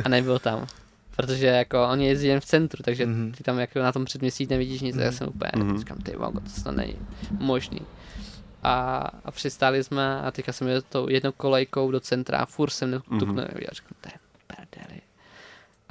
[0.05, 0.67] a nebyl tam.
[1.15, 3.31] Protože jako oni jezdí jen v centru, takže Mhm.
[3.37, 5.17] ty tam jako na tom předměstí nevidíš nic, tak já Mhm.
[5.17, 5.77] jsem úplně, Mhm.
[5.79, 6.95] říkám, ty vogo, to snad není
[7.39, 7.79] možný.
[8.63, 12.69] A, a přistáli jsme a teďka jsem jel tou jednou kolejkou do centra a furt
[12.69, 13.35] jsem tuk Mhm.
[13.35, 14.22] neviděl, říkám, to je.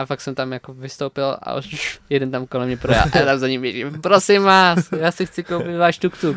[0.03, 3.25] A pak jsem tam jako vystoupil a už jeden tam kolem mě projel a já
[3.25, 6.37] tam za ním běžím, prosím vás, já si chci koupit váš tuk-tuk.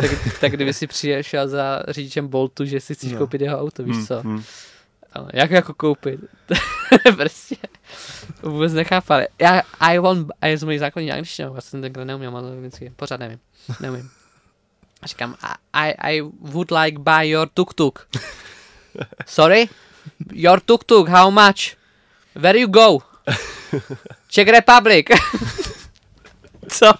[0.00, 3.18] Tak, tak kdyby si přišel za řidičem Boltu, že si chceš No.
[3.18, 4.20] koupit jeho auto, víš co?
[4.22, 4.42] Mhm.
[5.12, 6.20] Ale jak jako koupit?
[7.16, 7.56] prostě
[8.42, 9.26] vůbec nechápali.
[9.40, 13.20] Já, I want, a je z mojí základní angličtinou, já jsem tenkrát neuměl anglicky, pořád
[13.20, 13.38] nevím,
[13.80, 14.10] neumím.
[15.02, 15.34] A říkám,
[15.72, 17.98] I, I would like buy your tuk-tuk.
[19.26, 19.68] Sorry?
[20.32, 21.75] Your tuk-tuk, how much?
[22.36, 22.98] Where you go?
[24.28, 25.06] Czech Republic.
[26.68, 26.92] Co?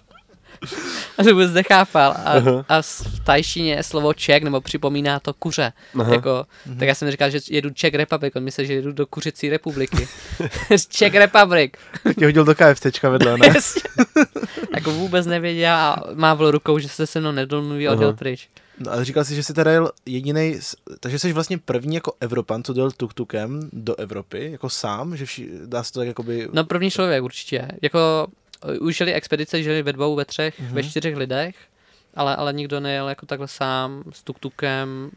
[1.18, 2.12] A to vůbec nechápal.
[2.12, 2.32] A,
[2.68, 5.72] a v tajštině slovo Ček, nebo připomíná to kuře.
[6.00, 6.12] Aha.
[6.12, 6.46] Jako,
[6.78, 10.08] tak já jsem říkal, že jedu Czech Republic, on myslel, že jedu do kuřecí republiky.
[10.88, 11.72] Czech Republic.
[12.18, 13.54] Tě hodil do KFCčka vedle, ne?
[14.74, 18.18] Jako vůbec nevěděl a mávl rukou, že se se mnou nedomluví a odjel Aha.
[18.18, 18.48] pryč.
[18.78, 20.58] No a říkal jsi, že jsi teda jel jediný,
[21.00, 25.48] takže jsi vlastně první jako Evropan, co dojel tuk-tukem do Evropy, jako sám, že vši,
[25.66, 26.48] dá se to tak jakoby...
[26.52, 27.68] No první člověk určitě.
[27.82, 28.26] Jako
[28.80, 30.68] uh, už žili expedice, žili ve dvou, ve třech, Mhm.
[30.68, 30.74] mm-hmm.
[30.74, 31.56] ve čtyřech lidech,
[32.14, 35.10] ale, ale nikdo nejel jako takhle sám s tuk-tukem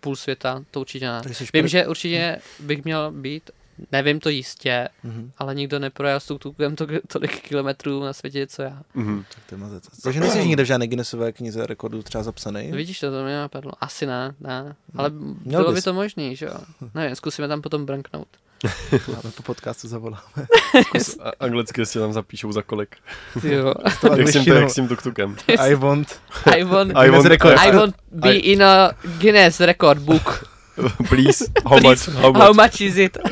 [0.00, 1.20] půl světa, to určitě ne.
[1.54, 3.50] Vím, že určitě bych měl být
[3.92, 5.30] nevím to jistě, Mhm.
[5.38, 8.82] ale nikdo neprojel s tuk-tukem to, tolik kilometrů na světě, co já.
[8.94, 9.24] Mhm.
[9.34, 9.84] Tak to je mazec.
[10.02, 12.72] Takže nejsi nikde v žádné Guinnessové knize rekordů třeba zapsaný?
[12.72, 13.72] Vidíš to, to mě napadlo.
[13.80, 14.76] Asi ne, ne.
[14.96, 15.10] Ale
[15.44, 15.84] Měl bylo by bys.
[15.84, 16.54] to možný, že jo.
[16.94, 18.28] Nevím, zkusíme tam potom branknout.
[19.08, 20.22] Máme po podcastu zavoláme.
[21.22, 22.96] A- Anglicky si tam zapíšou za kolik.
[23.44, 23.74] Jo.
[24.00, 25.36] To Jak s tím, jak tuk-tukem.
[25.58, 26.20] I want.
[26.56, 27.60] I want, I Guinness want.
[27.66, 30.57] I want be I- in a Guinness record book.
[31.08, 32.42] Please, how Please, much, how much?
[32.42, 33.18] How much is it?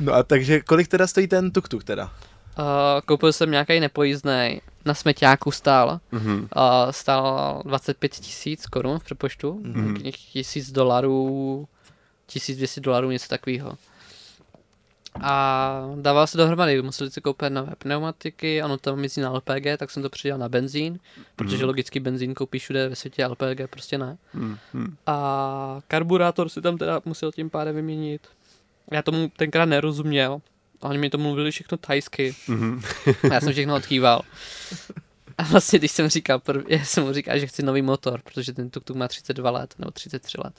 [0.00, 2.04] No a takže kolik teda stojí ten tuk-tuk teda?
[2.04, 2.64] Uh,
[3.06, 4.60] koupil jsem nějaký nepojízdný.
[4.84, 6.00] Na smeťáku stál.
[6.12, 6.36] Mhm.
[6.38, 6.46] Uh,
[6.90, 9.60] stál 25 tisíc korun v přepočtu.
[9.64, 9.94] Mhm.
[9.94, 10.12] Mm-hmm.
[10.32, 11.68] Tisíc dolarů,
[12.26, 13.72] 1200 dolarů, něco takového.
[15.22, 19.90] A dával se dohromady, museli si koupit nové pneumatiky, ono tam mizí na LPG, tak
[19.90, 20.98] jsem to přidal na benzín,
[21.36, 21.66] protože Mhm.
[21.66, 24.18] logicky benzín koupíš všude ve světě, LPG prostě ne.
[24.34, 24.96] Mhm.
[25.06, 28.28] A karburátor si tam teda musel tím pádem vyměnit.
[28.92, 30.40] Já tomu tenkrát nerozuměl.
[30.80, 32.34] Oni mi to mluvili všechno tajsky.
[33.30, 34.22] A já jsem všechno odkýval.
[35.38, 38.52] A vlastně, když jsem říkal, prv, já jsem mu říkal, že chci nový motor, protože
[38.52, 40.54] ten tuk-tuk má 32 let, nebo 33 let.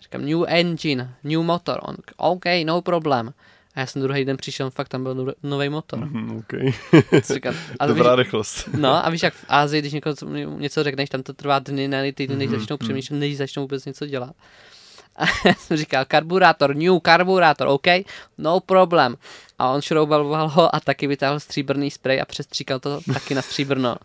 [0.00, 1.80] Říkám, new engine, new motor.
[1.82, 3.32] On, OK, no problem.
[3.80, 5.98] A já jsem druhý den přišel, fakt tam byl nový motor.
[5.98, 6.72] Mhm, okay.
[7.34, 8.68] Říkám, a Dobrá víš, rychlost.
[8.76, 10.14] no a víš, jak v Ázii, když někoho
[10.58, 12.86] něco řekneš, tam to trvá dny, ne týdny, než Mhm, začnou mhm.
[12.86, 14.30] přemýšlet, než začnou vůbec něco dělat.
[15.16, 17.86] A já jsem říkal, karburátor, new karburátor, OK,
[18.38, 19.16] no problem.
[19.58, 23.96] A on šroubal ho a taky vytáhl stříbrný sprej a přestříkal to taky na stříbrno.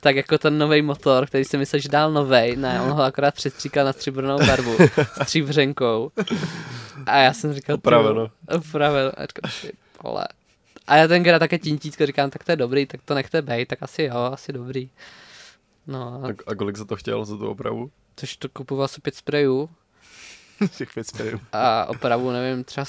[0.00, 3.34] Tak jako ten nový motor, který si myslel, že dál novej, ne, on ho akorát
[3.34, 4.76] přestříkal na stříbrnou barvu,
[5.22, 6.10] stříbřenkou.
[7.08, 8.28] A já jsem říkal, Opraveno.
[8.56, 9.10] Opraveno.
[9.16, 9.72] A říkal, ty
[10.04, 10.24] vole.
[10.86, 13.82] A já tenkrát také tintíčko říkám, tak to je dobrý, tak to nechte bejt, tak
[13.82, 14.90] asi jo, asi dobrý.
[15.86, 17.90] No, a A, kolik za to chtěl, za tu opravu?
[18.14, 19.70] tož to kupoval asi pět sprejů
[20.78, 21.40] Těch pět sprejů.
[21.52, 22.86] a opravu, nevím, třeba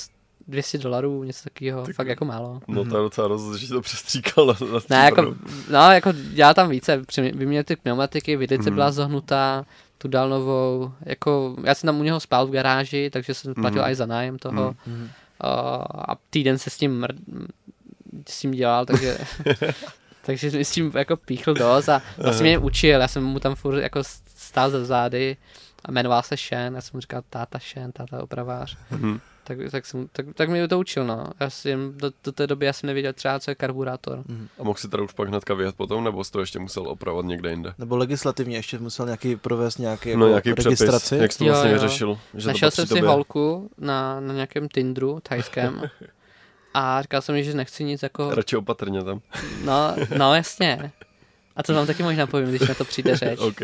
[0.47, 2.61] 200 dolarů, něco takového, fakt jako málo.
[2.67, 5.35] No to je docela dost, že to přestříkal na, na Ne, jako,
[5.71, 8.75] no, jako dělal tam více, vyměnil ty pneumatiky, vidlice Mhm.
[8.75, 9.65] byla zohnutá,
[10.01, 13.81] tu dal novou, jako, já jsem tam u něho spal v garáži, takže jsem platil
[13.81, 13.91] Mhm.
[13.91, 14.75] i za nájem toho.
[14.87, 14.95] Mhm.
[14.97, 15.03] Mhm.
[15.03, 15.09] Uh,
[16.07, 17.47] a týden se s tím, mr-
[18.29, 19.17] s tím dělal, takže,
[20.25, 23.55] takže mi s tím jako píchl dost a vlastně mě učil, já jsem mu tam
[23.55, 23.99] furt jako
[24.35, 25.37] stál za zády
[25.85, 28.77] a jmenoval se Shen, já jsem mu říkal táta Shen, táta opravář.
[28.91, 29.19] Mhm.
[29.49, 31.25] Tak, tak, jsem, tak, tak mi to učil, no.
[31.39, 34.23] Já jsem, do, do té doby já jsem nevěděl třeba, co je karburátor.
[34.59, 37.25] A mohl si teda už pak hnedka vyjet potom, nebo jsi to ještě musel opravovat
[37.25, 37.73] někde jinde?
[37.77, 41.15] Nebo legislativně ještě musel nějaký provést nějaký jako No nějaký přepis, registraci.
[41.15, 41.73] jak jsi to Jo, vlastně jo.
[41.75, 42.19] vyřešil?
[42.33, 43.09] Že to Našel jsem si tobě?
[43.09, 45.81] holku na, na nějakém Tinderu thajském
[46.73, 48.35] a říkal jsem jí, že nechci nic jako...
[48.35, 49.21] Radši opatrně tam.
[49.65, 50.91] No, no jasně.
[51.59, 53.39] A to vám taky možná povím, když na to přijde řeč.
[53.39, 53.61] OK.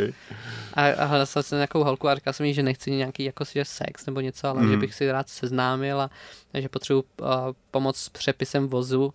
[0.73, 3.65] A, a hledal jsem nějakou holku a říkal jsem jí, že nechci nějaký jako že
[3.65, 4.71] sex nebo něco, ale Mhm.
[4.71, 6.09] že bych si rád seznámil a
[6.53, 7.27] že potřebuji uh,
[7.71, 9.13] pomoc s přepisem vozu,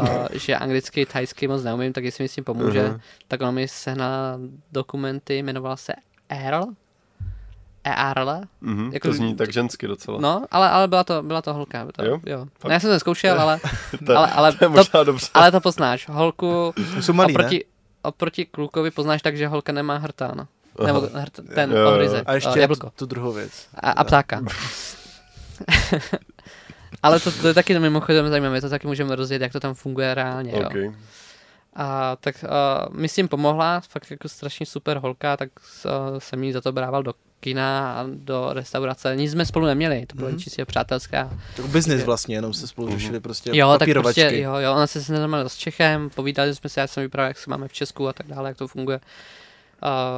[0.00, 3.00] uh, že anglicky, thajsky moc neumím, tak jestli mi s tím pomůže, Aha.
[3.28, 4.38] tak ona mi sehnala
[4.72, 5.92] dokumenty, jmenovala se
[6.28, 6.64] Earl.
[7.84, 8.40] Earl.
[8.60, 10.18] Mhm, Jako- to zní tak žensky docela.
[10.20, 11.86] No, ale, ale byla to, byla to holka.
[11.96, 12.20] To, Jo?
[12.26, 12.46] jo.
[12.64, 13.60] No, já jsem to neskoušel, ale,
[14.06, 15.26] to, ale, ale, to to, dobře.
[15.34, 16.08] ale to poznáš.
[16.08, 17.48] Holku Jsou malý, ne?
[18.02, 20.46] Oproti, klukovi poznáš tak, že holka nemá hrtán.
[20.78, 20.86] Aha.
[20.86, 22.90] Nebo hrt, ten Jo, ohryzek, A ještě eh, tu, jablko.
[22.96, 23.66] tu druhou věc.
[23.74, 24.42] A, a ptáka.
[27.02, 30.14] Ale to, to je taky mimochodem zajímavé, to taky můžeme rozjet, jak to tam funguje
[30.14, 30.52] reálně.
[30.52, 30.92] Jo.
[31.76, 32.44] A tak
[32.88, 35.48] uh, mi s tím pomohla, fakt jako strašně super holka, tak
[35.84, 39.16] uh, jsem jí za to brával do kina a do restaurace.
[39.16, 40.36] Nic jsme spolu neměli, to bylo Mhm.
[40.36, 40.42] mm-hmm.
[40.42, 41.30] čistě přátelská.
[41.56, 44.20] Tak business vlastně, jenom se spolu řešili prostě Jo, tak papírovačky.
[44.22, 47.38] prostě, jo, jo, ona se seznámila s Čechem, povídali jsme si, já jsem vyprávěl, jak
[47.38, 49.00] se máme v Česku a tak dále, jak to funguje.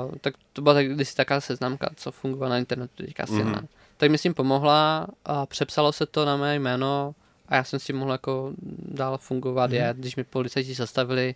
[0.07, 3.53] Uh, tak to byla tak, kdysi taká seznamka, co fungovala na internetu, teďka asi Mhm.
[3.53, 3.63] ne.
[3.97, 7.15] Tak mi s tím pomohla a přepsalo se to na mé jméno
[7.49, 8.53] a já jsem s tím mohl jako
[8.89, 9.79] dál fungovat, Mhm.
[9.81, 9.87] mm-hmm.
[9.87, 11.35] je, když mi policajti zastavili,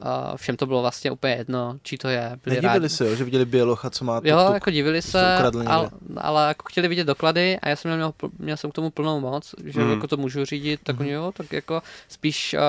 [0.00, 2.38] uh, všem to bylo vlastně úplně jedno, čí to je.
[2.44, 2.88] Byli Nedivili rádi.
[2.88, 4.54] se, jo, že viděli bělocha, co má Jo, tuk-tuk.
[4.54, 5.36] jako divili se,
[5.66, 9.20] ale, ale jako chtěli vidět doklady a já jsem měl, měl jsem k tomu plnou
[9.20, 9.90] moc, že Mhm.
[9.90, 11.04] jako to můžu řídit, tak Mhm.
[11.04, 12.60] oni jo, tak jako spíš, uh,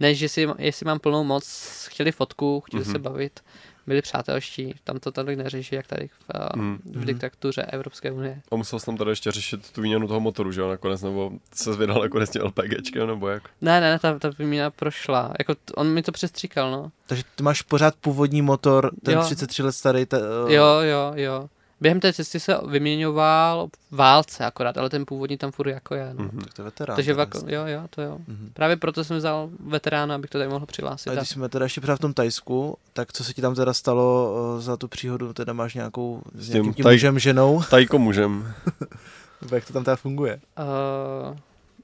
[0.00, 1.44] než jestli, jestli mám plnou moc,
[1.90, 2.92] chtěli fotku, chtěli Mhm.
[2.92, 3.40] se bavit,
[3.86, 6.78] byli přátelští, tam to tady neřeší, jak tady v, Mhm.
[6.84, 8.40] v diktatuře Evropské unie.
[8.52, 11.30] A musel jsi tam tady ještě řešit tu výměnu toho motoru, že jo, nakonec, nebo
[11.54, 13.42] se vydal nakonec tím LPGčkem, nebo jak?
[13.60, 16.90] Ne, ne, ta, ta výměna prošla, jako t- on mi to přestříkal, no.
[17.06, 19.20] Takže ty máš pořád původní motor, ten Jo.
[19.22, 20.06] 33 let starý.
[20.06, 21.48] Te, uh, Jo, jo, jo.
[21.82, 26.14] Během té cesty se vyměňoval v válce akorát, ale ten původní tam furt jako je,
[26.14, 26.24] no.
[26.24, 26.40] Mhm.
[26.40, 26.96] Tak to je veterán.
[26.96, 27.54] Takže vako, jasně.
[27.54, 28.18] jo, jo, to jo.
[28.28, 28.50] Mhm.
[28.54, 31.10] Právě proto jsem vzal veterána, abych to tady mohl přihlásit.
[31.10, 33.74] A když jsme teda ještě pořád v tom Tajsku, tak co se ti tam teda
[33.74, 35.32] stalo uh, za tu příhodu?
[35.32, 37.62] Teda máš nějakou s tím nějakým tím taj- mužem, ženou?
[37.70, 38.54] Tajko mužem.
[39.52, 40.40] Jak to tam teda funguje?
[40.58, 41.36] Uh,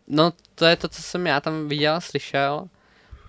[0.08, 2.68] no, to je to, co jsem já tam viděl slyšel.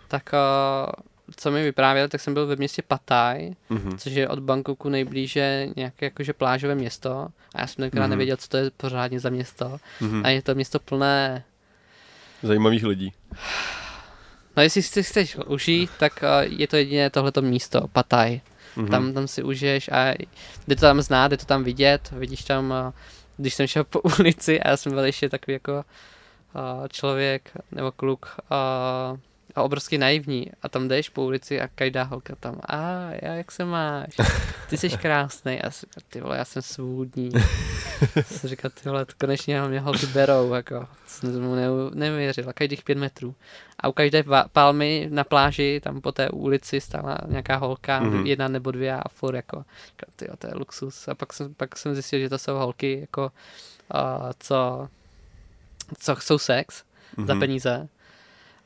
[0.08, 0.92] Tak uh,
[1.38, 3.98] co mi vyprávěl, tak jsem byl ve městě Pataj, Mhm.
[3.98, 7.28] což je od Bangkoku nejblíže nějaké jakože plážové město.
[7.56, 8.10] A já jsem tenkrát Mhm.
[8.10, 9.78] nevěděl, co to je pořádně za město.
[10.02, 10.26] Mhm.
[10.26, 11.44] A je to město plné
[12.44, 13.14] Zajímavých lidí.
[14.58, 18.42] No jestli si chceš užít, tak uh, je to jediné tohleto místo, Pataj.
[18.76, 18.88] Mhm.
[18.88, 20.14] Tam, tam si užiješ a
[20.68, 22.94] jde to tam znát, jde to tam vidět, vidíš tam, uh,
[23.38, 27.92] když jsem šel po ulici a já jsem byl ještě takový jako uh, člověk nebo
[27.92, 28.36] kluk
[29.60, 32.82] a obrovsky naivní a tam jdeš po ulici a každá holka tam, a
[33.22, 34.16] já, jak se máš?
[34.70, 35.62] Ty jsi krásný.
[35.62, 37.30] A já jsem říkal, ty vole, já jsem svůdní.
[38.22, 40.88] jsem říkal, ty vole, konečně mě holky berou, jako.
[41.08, 43.36] Jsem tomu neu- nevěřil, a každých pět metrů.
[43.80, 48.14] A u každé palmy na pláži, tam po té ulici stála nějaká holka, Mhm.
[48.14, 48.26] mm-hmm.
[48.26, 49.66] jedna nebo dvě a furt jako,
[50.16, 51.08] ty to je luxus.
[51.08, 53.32] A pak jsem, pak jsem zjistil, že to jsou holky, jako,
[53.94, 54.88] uh, co,
[56.00, 56.84] co chcou sex
[57.18, 57.28] Mhm.
[57.28, 57.88] za peníze.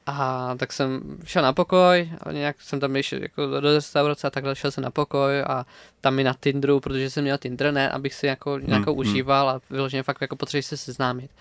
[0.06, 4.30] A tak jsem šel na pokoj, a nějak jsem tam šel jako do restaurace a
[4.30, 5.66] takhle šel jsem na pokoj a
[6.02, 9.00] tam mi na Tinderu, protože jsem měl Tinder, ne, abych si jako nějakou hmm.
[9.00, 11.32] užíval a vyloženě fakt jako potřebuji se seznámit.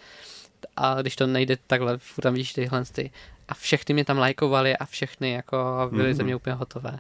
[0.77, 3.11] A když to nejde takhle, furt tam vidíš tyhle ty.
[3.49, 6.15] A všechny mě tam lajkovali a všechny jako byly Mhm.
[6.15, 6.99] ze mě úplně hotové.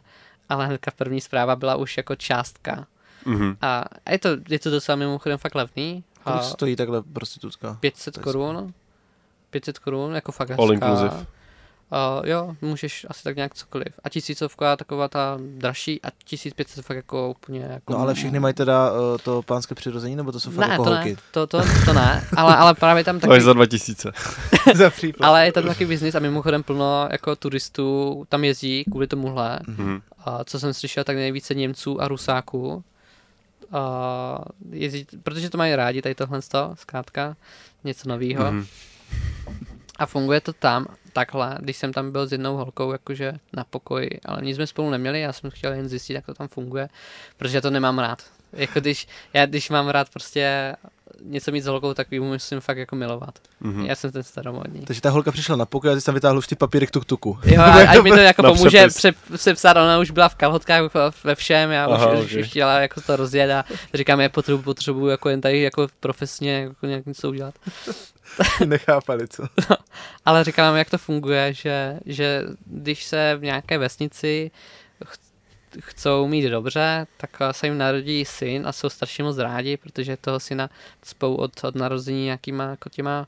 [0.48, 2.86] Ale hnedka první zpráva byla už jako částka.
[3.26, 3.56] Mhm.
[3.60, 6.04] A je to, je to docela mimochodem fakt levný.
[6.24, 7.76] Kolik A stojí takhle prostitutka?
[7.80, 8.72] 500 To je korun.
[9.50, 10.86] 500 korun, jako fakt All hezká.
[10.86, 11.26] inclusive.
[11.92, 13.88] Uh, jo, můžeš asi tak nějak cokoliv.
[14.04, 17.92] A tisícovka taková ta dražší a 1500 fakt jako úplně jako...
[17.92, 20.84] No ale všechny mají teda uh, to pánské přirození, nebo to jsou fakt ne, jako
[20.84, 21.10] to holky?
[21.10, 24.12] ne, to, to, to ne, ale, ale právě tam To taky, je za 2000.
[24.74, 25.26] za případ.
[25.26, 29.60] ale je tam taky biznis a mimochodem plno jako turistů tam jezdí kvůli tomuhle.
[29.66, 30.00] Mhm.
[30.24, 32.84] A co jsem slyšel, tak nejvíce Němců a Rusáků.
[33.72, 34.38] A
[34.70, 36.40] jezdí, protože to mají rádi, tady tohle
[36.74, 37.36] zkrátka,
[37.84, 38.44] něco nového.
[38.44, 38.66] Mhm.
[39.98, 44.10] A funguje to tam takhle, když jsem tam byl s jednou holkou jakože na pokoji,
[44.24, 46.88] ale nic jsme spolu neměli, já jsem chtěl jen zjistit, jak to tam funguje,
[47.36, 48.22] protože to nemám rád.
[48.52, 50.74] Jako když, já když mám rád prostě
[51.24, 53.38] něco mít s holkou, tak ji musím fakt jako milovat.
[53.60, 53.86] Mhm.
[53.86, 54.80] Já jsem ten staromodní.
[54.80, 57.38] Takže ta holka přišla na pokoj a ty jsi tam vytáhl už ty papírek tuk-tuku.
[57.44, 60.82] Jo, a, ať mi to jako pomůže pře, přepsat, ona už byla v kalhotkách
[61.24, 62.40] ve všem, já už, Aha, už, ok.
[62.40, 66.52] už chtěla jako to rozjet a říkám, já potřebuji, potřebuji jako jen tady jako profesně
[66.52, 67.54] jako nějak něco udělat.
[68.64, 69.42] Nechápali, co?
[70.24, 74.50] Ale říkám, jak to funguje, že, že když se v nějaké vesnici
[75.80, 80.16] chcou mít dobře, tak eh, se jim narodí syn a jsou strašně moc rádi, protože
[80.16, 80.70] toho syna
[81.04, 83.26] spou od, od narození nějakýma jako těma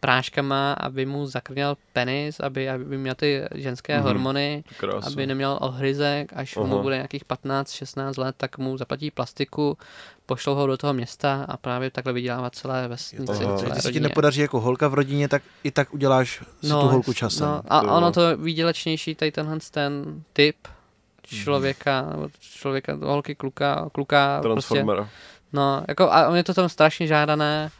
[0.00, 4.02] práškama, aby mu zakrněl penis, aby, aby měl ty ženské Mhm.
[4.02, 4.08] mm-hmm.
[4.08, 5.06] hormony, Krása.
[5.06, 6.66] aby neměl ohryzek, až Aha.
[6.66, 9.78] mu bude nějakých 15-16 let, tak mu zaplatí plastiku,
[10.26, 12.88] pošlou ho do toho města a právě takhle vydělává celé
[13.26, 16.74] Takže když se ti nepodaří jako holka v rodině, tak i tak uděláš si tu
[16.76, 17.46] holku časem.
[17.46, 20.56] No, a ono to výdělečnější, tady tenhle ten typ
[21.26, 25.08] člověka, nebo člověka, holky, kluka, kluka, prostě, Transformer.
[25.52, 27.70] no, jako a je to tam strašně žádané,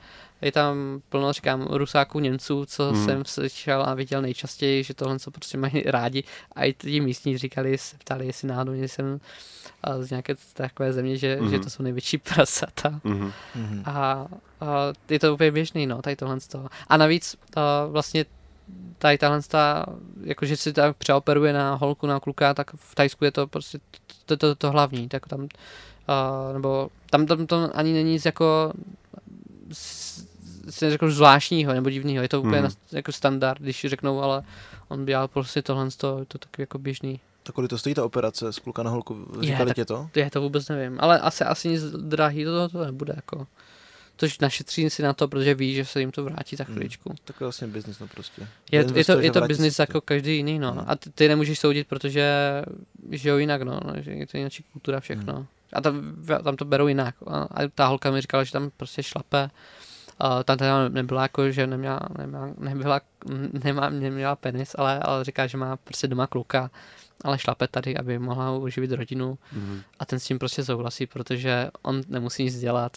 [0.42, 2.94] je tam plno, říkám, Rusáků, Němců, co Hmm.
[2.96, 3.04] hmm.
[3.04, 6.24] jsem slyšel a viděl nejčastěji, že tohle co prostě mají rádi
[6.56, 9.20] a i ti místní říkali, se ptali, jestli náhodou jsem
[10.00, 11.50] z nějaké takové země, že, Mhm.
[11.50, 13.00] že to jsou největší prasata.
[13.04, 13.32] Mhm.
[13.54, 13.82] Mhm.
[13.86, 14.26] A, a
[15.10, 16.68] je to úplně běžný, no, tady tohle z toho.
[16.88, 18.24] A navíc a vlastně
[18.98, 19.86] tady tahle ta,
[20.24, 23.78] jakože si tak přeoperuje na holku, na kluka, tak v Tajsku je to prostě
[24.26, 25.48] to, to, to hlavní, tak tam,
[26.08, 28.72] a, nebo tam, tam to ani není nic jako
[29.72, 30.32] s-
[30.70, 32.70] si neřekl zvláštního nebo divného, je to úplně hmm.
[32.92, 34.42] jako standard, když řeknou, ale
[34.88, 35.84] on dělal prostě tohle,
[36.18, 37.20] je to taky jako běžný.
[37.42, 39.26] Tak kolik to stojí ta operace z kluka na holku?
[39.40, 40.08] Je, Říkali tak- tě to?
[40.16, 43.46] Já to vůbec nevím, ale asi, asi nic drahý to, to nebude, jako.
[44.16, 46.74] Tož našetří si na to, protože ví, že se jim to vrátí za Hmm.
[46.74, 47.14] chviličku.
[47.24, 48.48] Tak je vlastně business, no prostě.
[48.72, 50.72] Je, je to, je to biznis jako každý jiný, no.
[50.72, 50.84] Hmm.
[50.86, 52.32] A ty, ty nemůžeš soudit, protože
[53.10, 53.80] žijou jinak, no.
[53.84, 55.34] no, že Je to jinak kultura, všechno.
[55.34, 55.46] Hmm.
[55.72, 57.14] A tam, tam to berou jinak.
[57.26, 59.50] A, a ta holka mi říkala, že tam prostě šlape.
[60.18, 63.00] A tam teda nebyla jako, že neměla, neměla, nebyla,
[63.64, 66.70] nemá, neměla penis, ale, ale říká, že má prostě doma kluka,
[67.24, 69.38] ale šlape tady, aby mohla uživit rodinu.
[69.52, 69.80] Mhm.
[69.98, 72.96] A ten s tím prostě souhlasí, protože on nemusí nic dělat.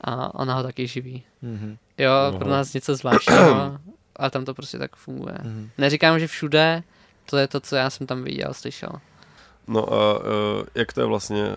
[0.00, 1.22] A ona ho taky živí.
[1.42, 1.76] Mhm.
[1.98, 2.38] Jo, Aha.
[2.38, 3.78] pro nás něco zvláštního,
[4.16, 5.38] ale tam to prostě tak funguje.
[5.42, 5.70] Mhm.
[5.78, 6.82] Neříkám, že všude,
[7.30, 8.92] to je to, co já jsem tam viděl, slyšel.
[9.66, 10.24] No a uh,
[10.74, 11.56] jak to je vlastně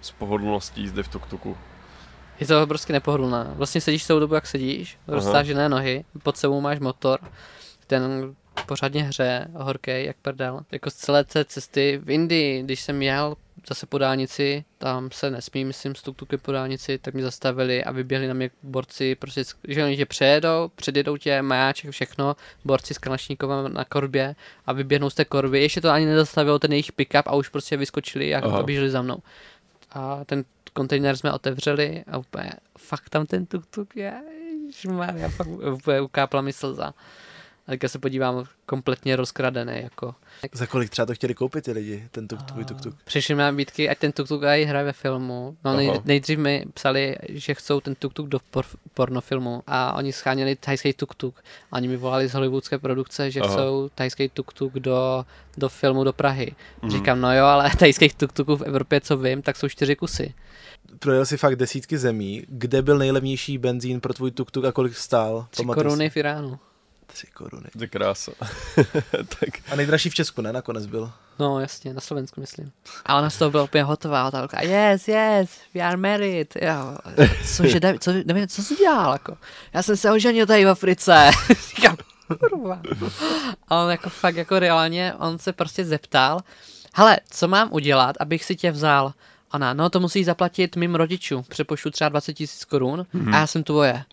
[0.00, 1.56] s pohodlností zde v tuk-tuku?
[2.40, 3.46] Je to prostě nepohodlné.
[3.54, 7.20] Vlastně sedíš celou dobu, jak sedíš, roztážené nohy, pod sebou máš motor,
[7.86, 8.34] ten
[8.66, 10.60] pořádně hře, horkej, jak prdel.
[10.72, 13.36] Jako z celé té cesty v Indii, když jsem jel
[13.68, 17.92] zase po dálnici, tam se nesmí, myslím, s tuk po dálnici, tak mě zastavili a
[17.92, 22.98] vyběhli na mě borci, prostě, že oni tě přejedou, předjedou tě, majáček, všechno, borci s
[22.98, 24.34] kalašníkovem na korbě
[24.66, 27.76] a vyběhnou z té korby, ještě to ani nezastavilo ten jejich pick-up a už prostě
[27.76, 28.62] vyskočili a Aha.
[28.62, 29.18] běželi za mnou.
[29.92, 34.14] A ten kontejner jsme otevřeli a úplně, fakt tam ten tuk-tuk je,
[35.16, 36.94] já fakt úplně ukápla mi slza.
[37.70, 39.72] A teďka se podívám, kompletně rozkradený.
[39.76, 40.14] Jako.
[40.52, 42.94] Za kolik třeba to chtěli koupit ty lidi, ten tuk, tvůj tuk-tuk?
[43.04, 45.56] Přišli mi nabídky, ať ten tuk-tuk i hraje ve filmu.
[45.64, 48.64] No nej, nejdřív mi psali, že chcou ten tuk-tuk do por,
[48.94, 51.32] pornofilmu a oni scháněli thajský tuk-tuk.
[51.72, 53.52] Oni mi volali z hollywoodské produkce, že Aha.
[53.52, 55.24] chcou thajský tuk-tuk do,
[55.56, 56.54] do filmu do Prahy.
[56.82, 56.90] Mm.
[56.90, 60.34] Říkám, no jo, ale thajských tuk-tuků v Evropě, co vím, tak jsou čtyři kusy.
[60.98, 62.44] Projel si fakt desítky zemí.
[62.48, 65.46] Kde byl nejlevnější benzín pro tvůj tuk-tuk a kolik stál?
[65.50, 66.58] Tři koruny v Iránu.
[67.12, 67.68] Tři koruny.
[67.72, 68.32] To je krása.
[69.12, 69.72] tak.
[69.72, 70.52] A nejdražší v Česku, ne?
[70.52, 71.12] Nakonec byl.
[71.38, 72.72] No jasně, na Slovensku myslím.
[73.06, 74.30] A ona z toho byla úplně hotová.
[74.30, 76.56] Ta říká, yes, yes, we are married.
[76.62, 76.96] Jo,
[77.56, 79.12] cože, co, nevím, co jsi dělal?
[79.12, 79.36] Jako?
[79.72, 81.30] Já jsem se oženil tady v Africe.
[81.76, 81.96] Říkám,
[82.38, 82.82] kurva.
[83.68, 86.40] A on jako fakt jako reálně, on se prostě zeptal,
[86.94, 89.12] hele, co mám udělat, abych si tě vzal?
[89.52, 93.34] Ona, no to musí zaplatit mým rodičům, přepošlu třeba 20 tisíc korun mm-hmm.
[93.34, 94.04] a já jsem tvoje.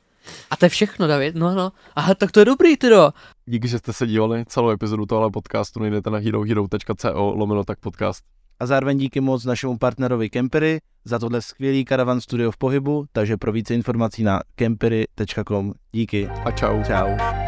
[0.51, 1.35] A to je všechno, David.
[1.35, 1.71] No, no.
[1.95, 3.09] Aha, tak to je dobrý, tydo.
[3.45, 5.79] Díky, že jste se dívali celou epizodu tohle podcastu.
[5.79, 8.23] Najdete na herohero.co lomeno tak podcast.
[8.59, 13.37] A zároveň díky moc našemu partnerovi Kempery za tohle skvělý karavan studio v pohybu, takže
[13.37, 15.73] pro více informací na kempery.com.
[15.91, 16.27] Díky.
[16.27, 16.83] A čau.
[16.83, 17.46] Čau.